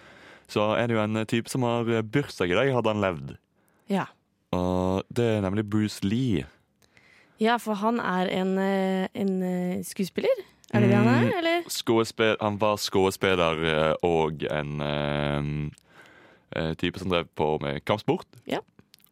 så 0.52 0.74
er 0.76 0.90
det 0.92 0.98
jo 0.98 1.04
en 1.06 1.22
type 1.32 1.48
som 1.48 1.64
har 1.64 1.88
bursdag 2.12 2.52
i 2.52 2.58
dag, 2.60 2.74
hadde 2.76 2.92
han 2.92 3.06
levd. 3.06 3.32
Ja. 3.88 4.10
Og 4.52 5.08
det 5.16 5.30
er 5.38 5.46
nemlig 5.48 5.64
Bruce 5.72 6.04
Lee. 6.04 6.44
ja, 7.40 7.56
for 7.56 7.80
han 7.80 8.02
er 8.04 8.28
en, 8.36 8.52
eh, 8.60 9.08
en 9.16 9.34
skuespiller. 9.84 10.44
Er 10.74 10.84
det 10.84 10.90
det 10.92 10.98
han 10.98 11.08
er, 11.08 11.24
Mm, 11.30 11.38
eller? 11.40 11.64
Skuespil, 11.72 12.36
han 12.42 12.60
var 12.60 12.76
skuespiller 12.84 13.96
og 14.04 14.44
en 14.52 14.82
eh, 14.82 15.72
type 16.80 17.02
som 17.02 17.10
drev 17.12 17.28
på 17.36 17.48
med 17.64 17.82
kampsport. 17.88 18.28
Ja. 18.50 18.62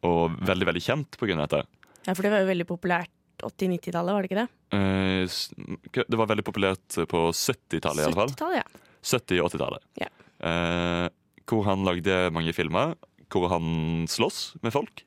Og 0.06 0.36
veldig, 0.44 0.68
veldig 0.70 0.82
kjent 0.84 1.18
av 1.18 1.32
dette. 1.42 1.62
Ja, 2.04 2.12
for 2.12 2.24
det 2.24 2.32
var 2.32 2.44
jo 2.44 2.50
veldig 2.50 2.66
populært 2.68 3.12
80-90-tallet, 3.44 4.14
var 4.14 4.24
det 4.24 4.30
ikke 4.30 4.42
det? 4.42 4.48
Eh, 4.76 6.04
det 6.08 6.18
var 6.20 6.30
veldig 6.30 6.44
populært 6.46 6.98
på 7.10 7.24
70-tallet, 7.32 8.04
i 8.04 8.08
alle 8.08 8.18
fall. 8.18 8.32
70-tallet, 8.34 8.60
ja. 8.60 8.84
70- 9.04 9.42
og 9.42 9.50
80-tallet. 9.50 9.88
Ja. 10.00 10.10
Eh, 10.44 11.06
hvor 11.48 11.66
han 11.68 11.84
lagde 11.86 12.28
mange 12.34 12.54
filmer 12.56 12.94
hvor 13.32 13.48
han 13.50 14.06
slåss 14.10 14.54
med 14.62 14.74
folk. 14.74 15.02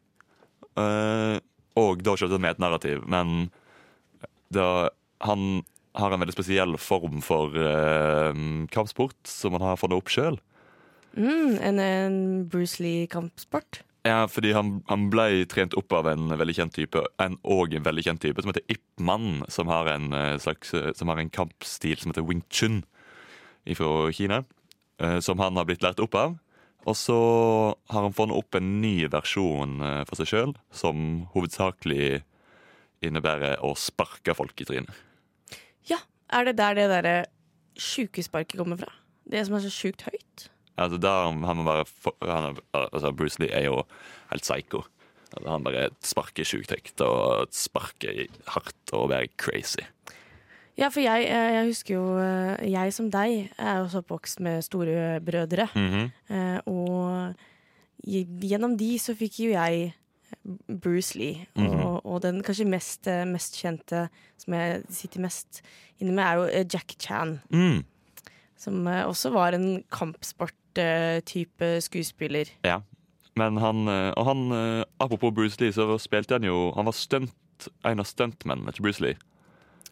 Eh, 0.78 1.38
og 1.78 2.04
da 2.04 2.16
kjørte 2.18 2.40
med 2.42 2.56
et 2.56 2.62
narrativ, 2.62 3.06
men 3.10 3.50
da, 4.54 4.90
han 5.24 5.62
har 5.98 6.14
en 6.14 6.22
veldig 6.22 6.36
spesiell 6.36 6.78
form 6.82 7.22
for 7.26 7.56
eh, 7.58 8.44
kampsport 8.74 9.18
som 9.30 9.58
han 9.58 9.66
har 9.66 9.80
funnet 9.80 10.02
opp 10.02 10.12
sjøl. 10.12 10.40
Mm, 11.16 11.58
en, 11.64 11.80
en 11.80 12.18
Bruce 12.50 12.82
Lee-kampsport. 12.84 13.82
Ja, 14.08 14.22
fordi 14.32 14.54
han, 14.56 14.78
han 14.88 15.10
ble 15.12 15.44
trent 15.52 15.74
opp 15.76 15.92
av 15.98 16.08
en 16.08 16.30
veldig 16.40 16.54
kjent 16.56 16.76
type, 16.78 17.02
en, 17.20 17.36
og 17.44 17.74
en 17.76 17.84
veldig 17.84 18.04
kjent 18.06 18.22
type 18.24 18.44
som 18.44 18.52
heter 18.54 18.64
Ip 18.72 18.84
Man, 19.04 19.42
som 19.52 19.68
har 19.72 19.90
en 19.92 20.14
eh, 20.16 20.38
slags 20.40 20.72
eh, 20.78 20.92
Som 20.96 21.12
har 21.12 21.20
en 21.20 21.32
kampstil 21.34 21.98
som 22.00 22.14
heter 22.14 22.24
Wing 22.28 22.44
Chun 22.54 22.84
fra 23.76 24.12
Kina. 24.16 24.44
eh, 25.04 25.20
Som 25.20 25.42
han 25.44 25.58
har 25.60 25.68
blitt 25.68 25.84
lært 25.84 26.00
opp 26.00 26.16
av. 26.16 26.38
Og 26.88 26.96
så 26.96 27.18
har 27.92 28.06
han 28.06 28.16
funnet 28.16 28.38
opp 28.38 28.56
en 28.56 28.70
ny 28.80 29.10
versjon 29.12 29.82
for 30.08 30.16
seg 30.22 30.30
sjøl, 30.30 30.54
som 30.72 31.26
hovedsakelig 31.34 32.22
innebærer 33.04 33.60
å 33.60 33.74
sparke 33.76 34.32
folk 34.38 34.56
i 34.64 34.68
trynet. 34.70 34.94
Ja, 35.90 35.98
er 36.32 36.48
det 36.48 36.56
der 36.62 36.78
det 36.80 36.86
derre 36.94 37.18
sjukesparket 37.76 38.56
kommer 38.62 38.80
fra? 38.80 38.94
Det 39.28 39.44
som 39.50 39.58
er 39.58 39.66
så 39.66 39.74
sjukt 39.74 40.06
høyt? 40.08 40.48
Altså, 40.78 40.98
der 41.02 41.32
han, 41.32 41.58
må 41.58 41.64
være 41.66 41.86
han, 42.22 42.56
er- 42.74 42.90
altså, 42.94 43.12
Bruce 43.12 43.42
Lee 43.42 43.50
er 43.52 43.66
jo 43.66 43.82
helt 44.32 44.46
psycho. 44.46 44.84
Altså, 45.34 45.50
han 45.50 45.64
bare 45.66 45.90
sparker 46.06 46.48
sjukt 46.48 46.72
høyt 46.72 47.02
og 47.02 47.48
sparker 47.52 48.28
hardt 48.54 48.94
og 48.94 49.12
er 49.12 49.28
crazy. 49.38 49.84
Ja, 50.78 50.92
for 50.94 51.02
jeg, 51.02 51.26
eh, 51.26 51.52
jeg 51.56 51.66
husker 51.72 51.96
jo 51.96 52.18
eh, 52.22 52.68
Jeg 52.70 52.94
som 52.94 53.10
deg 53.10 53.50
er 53.58 53.80
også 53.82 54.04
oppvokst 54.04 54.40
med 54.46 54.62
storebrødre. 54.62 55.68
Mm 55.76 55.90
-hmm. 55.90 56.62
og 56.66 57.34
gjennom 58.06 58.78
de 58.78 59.00
så 59.00 59.16
fikk 59.16 59.40
jo 59.40 59.50
jeg 59.52 59.94
Bruce 60.82 61.18
Lee. 61.18 61.48
Mhm. 61.56 61.80
Og, 61.80 62.06
og 62.06 62.22
den 62.22 62.44
kanskje 62.44 62.66
mest, 62.66 63.08
mest 63.28 63.56
kjente 63.56 64.10
som 64.38 64.54
jeg 64.54 64.84
sitter 64.90 65.20
mest 65.20 65.62
inne 66.00 66.14
med, 66.14 66.24
er 66.24 66.34
jo 66.36 66.68
Jack 66.74 66.96
Chan. 67.00 67.40
Mm. 67.50 67.84
Som 68.58 68.88
også 68.88 69.30
var 69.30 69.54
en 69.54 69.84
kampsport-type 70.78 71.82
skuespiller. 71.82 72.46
Ja. 72.64 72.82
Men 73.36 73.58
han, 73.58 73.88
eh, 73.88 74.12
og 74.18 74.26
han 74.26 74.52
eh, 74.52 74.84
Apropos 75.00 75.32
Bruce 75.32 75.62
Lee, 75.62 75.72
så 75.72 75.98
spilte 75.98 76.34
han 76.34 76.44
jo 76.44 76.72
Han 76.76 76.86
var 76.86 76.94
stunt, 76.94 77.68
en 77.86 78.00
av 78.00 78.06
stuntmennene 78.06 78.72
til 78.74 78.82
Bruce 78.82 79.02
Lee. 79.04 79.18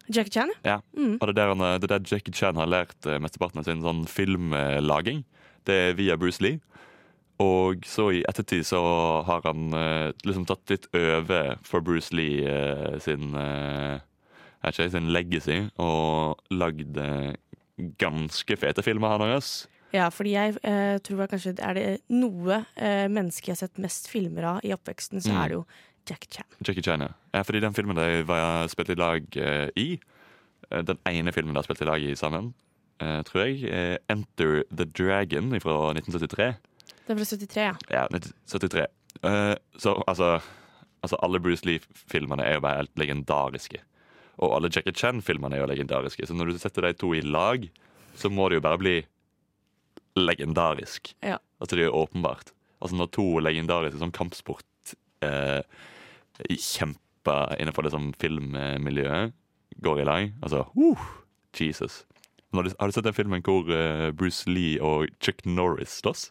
Jackie 0.07 0.31
Chan, 0.31 0.51
Ja. 0.63 0.81
Mm. 0.97 1.17
Og 1.19 1.27
det 1.27 1.29
er 1.29 1.33
der, 1.33 1.47
han, 1.47 1.61
eh, 1.61 1.79
det 1.79 1.91
er 1.91 1.99
der 1.99 2.11
Jackie 2.11 2.33
Chan 2.33 2.55
har 2.55 2.65
lært 2.65 3.05
mesteparten 3.21 3.59
av 3.59 3.65
sin 3.65 3.81
sånn 3.81 4.05
filmlaging. 4.07 5.23
Det 5.65 5.73
er 5.73 5.93
via 5.93 6.15
Bruce 6.15 6.41
Lee. 6.41 6.59
Og 7.41 7.85
så 7.85 8.11
i 8.13 8.23
ettertid 8.29 8.63
så 8.63 8.79
har 9.27 9.41
han 9.43 9.73
liksom 10.23 10.45
tatt 10.47 10.69
litt 10.69 10.85
over 10.95 11.57
for 11.67 11.81
Bruce 11.83 12.15
Lee 12.15 12.47
sin 13.03 13.35
jeg 13.35 13.99
vet 14.63 14.79
ikke, 14.79 14.91
sin 14.93 15.11
legacy 15.11 15.57
og 15.75 16.39
lagd 16.49 16.95
ganske 17.99 18.55
fete 18.55 18.85
filmer, 18.85 19.17
han 19.17 19.35
òg. 19.35 19.49
Ja, 19.95 20.09
fordi 20.11 20.33
jeg 20.35 20.57
eh, 20.67 20.97
tror 21.05 21.27
kanskje 21.31 21.53
er 21.63 21.77
det 21.77 21.85
noe 22.11 22.61
eh, 22.75 23.05
menneske 23.11 23.47
jeg 23.51 23.55
har 23.55 23.61
sett 23.67 23.79
mest 23.81 24.09
filmer 24.11 24.47
av 24.55 24.65
i 24.67 24.73
oppveksten, 24.75 25.21
så 25.23 25.31
Mm. 25.31 25.37
er 25.43 25.47
det 25.53 25.55
jo 25.59 25.65
Jackie 26.09 26.29
Chan. 26.35 26.45
Jackie 26.67 26.83
Chan, 26.85 27.01
ja. 27.01 27.13
ja. 27.33 27.41
Fordi 27.47 27.61
den 27.63 27.73
filmen 27.73 27.97
de 27.97 28.23
var 28.27 28.67
spilt 28.69 28.91
i 28.93 28.97
lag 28.99 29.37
eh, 29.41 29.69
i, 29.79 29.87
eh, 30.71 30.81
den 30.85 30.99
ene 31.09 31.31
filmen 31.33 31.53
de 31.55 31.61
har 31.61 31.65
spilt 31.69 31.81
i 31.81 31.87
lag 31.89 32.03
i 32.03 32.13
sammen, 32.19 32.51
eh, 33.01 33.21
tror 33.25 33.45
jeg, 33.45 33.63
er 33.71 33.97
Enter 34.13 34.63
the 34.69 34.85
Dragon 34.85 35.49
fra 35.63 35.77
1973. 35.95 36.51
Det 37.07 37.13
er 37.13 37.17
fra 37.21 37.25
73, 37.25 37.57
ja. 37.63 37.73
Ja, 37.93 38.05
1973. 38.11 38.85
Eh, 39.23 39.55
så 39.79 39.95
altså, 40.07 40.29
altså 41.01 41.17
Alle 41.23 41.39
Bruce 41.39 41.65
Lee-filmene 41.65 42.43
er 42.45 42.57
jo 42.59 42.65
bare 42.65 42.83
helt 42.83 42.95
legendariske. 43.01 43.79
Og 44.37 44.51
alle 44.57 44.69
Jackie 44.73 44.91
Chan-filmene 44.93 45.55
er 45.55 45.61
jo 45.63 45.71
legendariske. 45.71 46.27
Så 46.27 46.33
når 46.35 46.51
du 46.51 46.57
setter 46.59 46.81
de 46.89 46.93
to 46.99 47.13
i 47.15 47.21
lag, 47.21 47.69
så 48.19 48.29
må 48.29 48.49
det 48.49 48.57
jo 48.59 48.65
bare 48.65 48.77
bli 48.81 48.95
legendarisk. 50.15 51.13
Ja. 51.23 51.37
Altså 51.59 51.75
det 51.77 51.85
er 51.87 51.95
åpenbart. 51.95 52.53
Altså 52.81 52.95
Når 52.99 53.11
to 53.15 53.25
legendariske 53.39 53.99
sånn 54.01 54.15
kampsport 54.15 54.95
eh, 55.25 55.61
innenfor 56.45 57.85
det 57.85 57.93
som 57.95 58.11
filmmiljøet 58.21 59.33
går 59.83 60.01
i 60.01 60.05
lag 60.07 60.33
Altså, 60.43 60.65
uh, 60.75 61.05
Jesus. 61.57 62.03
Du, 62.51 62.59
har 62.61 62.87
du 62.87 62.91
sett 62.95 63.07
den 63.07 63.15
filmen 63.15 63.43
hvor 63.43 63.67
eh, 63.71 64.11
Bruce 64.15 64.47
Lee 64.49 64.79
og 64.83 65.09
Chuck 65.19 65.43
Norris 65.45 65.99
slåss? 66.01 66.29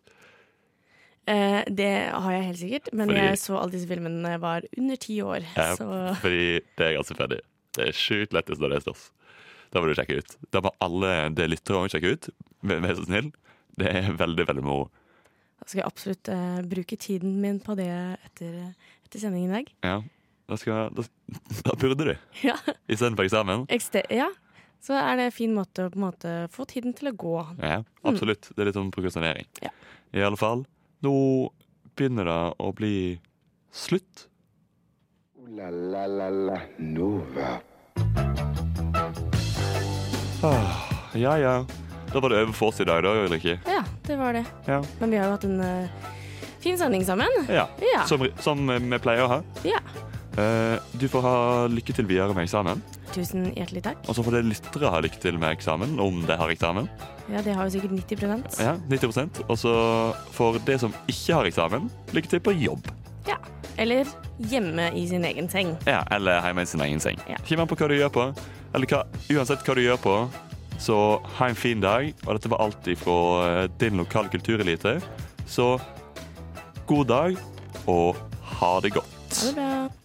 Eh, 1.29 1.64
det 1.68 1.90
har 2.12 2.33
jeg 2.33 2.44
helt 2.44 2.61
sikkert, 2.61 2.88
men 2.92 3.09
Fordi- 3.09 3.25
jeg 3.25 3.38
så 3.38 3.59
alle 3.59 3.73
disse 3.73 3.88
filmene 3.88 4.23
da 4.23 4.31
jeg 4.35 4.40
var 4.40 4.62
under 4.79 4.97
ti 4.97 5.20
år. 5.23 5.44
Ja, 5.57 5.75
Så 5.77 5.87
fordi 6.20 6.61
det 6.77 6.87
er 6.87 6.97
ganske 6.97 7.16
ferdig. 7.16 7.40
Det 7.75 7.88
er 7.88 7.92
sjukt 7.92 8.33
lettest 8.33 8.61
når 8.61 8.68
det 8.70 8.83
slåss. 8.85 9.11
Da 9.73 9.81
må 9.81 9.88
du 9.88 9.94
sjekke 9.94 10.18
ut. 10.18 10.37
Da 10.53 10.61
må 10.61 10.70
alle 10.81 11.31
det 11.35 11.51
lyttere 11.51 11.77
også 11.77 11.97
sjekke 11.99 12.12
ut. 12.14 12.29
Vær 12.62 12.94
så 12.94 13.05
snill. 13.05 13.33
Det 13.81 13.91
er 13.91 14.13
veldig, 14.15 14.47
veldig 14.51 14.65
moro. 14.65 14.91
da 15.59 15.67
skal 15.67 15.81
jeg 15.81 15.89
absolutt 15.89 16.29
uh, 16.31 16.61
bruke 16.71 16.97
tiden 17.01 17.41
min 17.43 17.59
på 17.63 17.75
det 17.79 17.91
etter, 17.91 18.75
etter 19.07 19.23
sendingen 19.23 19.51
i 19.51 19.59
dag. 19.59 19.73
Ja, 19.87 19.97
da, 20.51 20.59
skal, 20.61 20.95
da, 20.95 21.05
da 21.67 21.77
burde 21.81 22.07
du. 22.13 22.15
Ja. 22.45 22.57
Istedenfor 22.87 23.27
eksamen. 23.27 23.67
Ekste 23.73 24.05
ja. 24.13 24.31
Så 24.85 24.93
er 24.99 25.17
det 25.17 25.31
en 25.31 25.33
fin 25.33 25.53
måte 25.57 25.87
å 25.87 25.91
på 25.91 25.97
en 25.97 26.05
måte 26.05 26.33
få 26.53 26.67
tiden 26.69 26.93
til 26.97 27.09
å 27.09 27.17
gå. 27.17 27.37
Ja, 27.65 27.81
absolutt. 28.05 28.51
Det 28.53 28.61
er 28.61 28.69
litt 28.69 28.77
sånn 28.77 28.93
prokrastinering. 28.93 29.49
Ja. 29.65 29.73
I 30.13 30.27
alle 30.27 30.37
fall, 30.37 30.67
nå 31.03 31.15
begynner 31.97 32.29
det 32.29 32.41
å 32.61 32.73
bli 32.77 32.97
slutt. 33.73 34.27
La 35.57 35.71
la 35.73 36.05
la 36.09 36.29
la 36.29 36.59
Nova. 36.79 37.55
Ah, 40.45 40.77
ja, 41.17 41.39
ja. 41.41 41.55
Da 42.14 42.20
var 42.20 42.31
det 42.31 42.42
over 42.44 42.53
for 42.55 42.70
oss 42.70 42.81
i 42.81 42.85
dag, 42.87 43.03
da, 43.03 43.11
eller 43.24 43.40
ikke? 43.40 43.57
Ja, 43.66 43.81
det 44.07 44.16
var 44.16 44.37
det. 44.37 44.44
Ja. 44.70 44.77
Men 45.00 45.11
vi 45.11 45.18
har 45.18 45.27
jo 45.27 45.33
hatt 45.35 45.46
en 45.48 45.57
uh, 45.59 46.11
fin 46.62 46.79
sending 46.79 47.03
sammen. 47.05 47.40
Ja. 47.50 47.64
Ja. 47.83 48.05
Som, 48.07 48.22
som 48.38 48.62
vi 48.70 49.00
pleier 49.03 49.27
å 49.27 49.33
ha. 49.33 49.38
Ja. 49.66 49.81
Uh, 50.38 50.79
du 50.94 51.09
får 51.11 51.27
ha 51.27 51.35
lykke 51.70 51.96
til 51.96 52.07
videre 52.07 52.31
med 52.37 52.46
eksamen. 52.46 52.85
Tusen 53.16 53.48
hjertelig 53.57 53.83
takk. 53.88 54.07
Og 54.07 54.14
så 54.14 54.22
får 54.22 54.37
dere 54.37 54.46
lyttere 54.53 54.94
ha 54.94 55.03
lykke 55.03 55.18
til 55.27 55.42
med 55.42 55.57
eksamen, 55.57 55.98
om 56.03 56.22
de 56.22 56.38
har 56.38 56.55
eksamen. 56.55 56.87
Ja, 57.33 57.42
det 57.42 57.59
har 57.59 57.66
jo 57.66 57.74
sikkert 57.74 57.94
90% 57.96 58.59
Ja, 58.61 58.74
90% 58.90 59.38
Og 59.48 59.57
så 59.57 59.74
får 60.37 60.59
det 60.68 60.77
som 60.83 60.94
ikke 61.09 61.38
har 61.40 61.50
eksamen, 61.50 61.90
lykke 62.14 62.31
til 62.31 62.46
på 62.46 62.55
jobb. 62.55 62.87
Ja. 63.27 63.40
Eller 63.74 64.07
hjemme 64.38 64.92
i 64.94 65.09
sin 65.11 65.27
egen 65.27 65.50
seng. 65.50 65.74
Ja, 65.88 66.05
Eller 66.14 66.44
hjemme 66.46 66.62
i 66.62 66.70
sin 66.70 66.87
egen 66.87 67.03
seng. 67.03 67.18
Ja. 67.27 67.42
Kjem 67.42 67.64
an 67.64 67.70
på 67.70 67.79
hva 67.81 67.90
du 67.90 67.98
gjør 67.98 68.14
på. 68.14 68.31
Eller 68.74 68.90
hva, 68.90 69.03
uansett 69.35 69.66
hva 69.66 69.74
du 69.74 69.83
gjør 69.83 69.98
på, 70.03 70.18
så 70.79 70.99
ha 71.39 71.49
en 71.49 71.59
fin 71.59 71.81
dag. 71.83 72.13
Og 72.27 72.37
dette 72.37 72.51
var 72.53 72.65
alt 72.65 72.89
fra 73.01 73.19
eh, 73.49 73.67
din 73.81 74.01
lokale 74.01 74.33
kulturelite. 74.33 74.99
Så 75.47 75.75
god 76.87 77.07
dag, 77.11 77.37
og 77.87 78.17
ha 78.61 78.73
det 78.85 78.95
godt. 78.97 79.43
Ha 79.43 79.51
det 79.51 79.57
bra. 79.59 80.04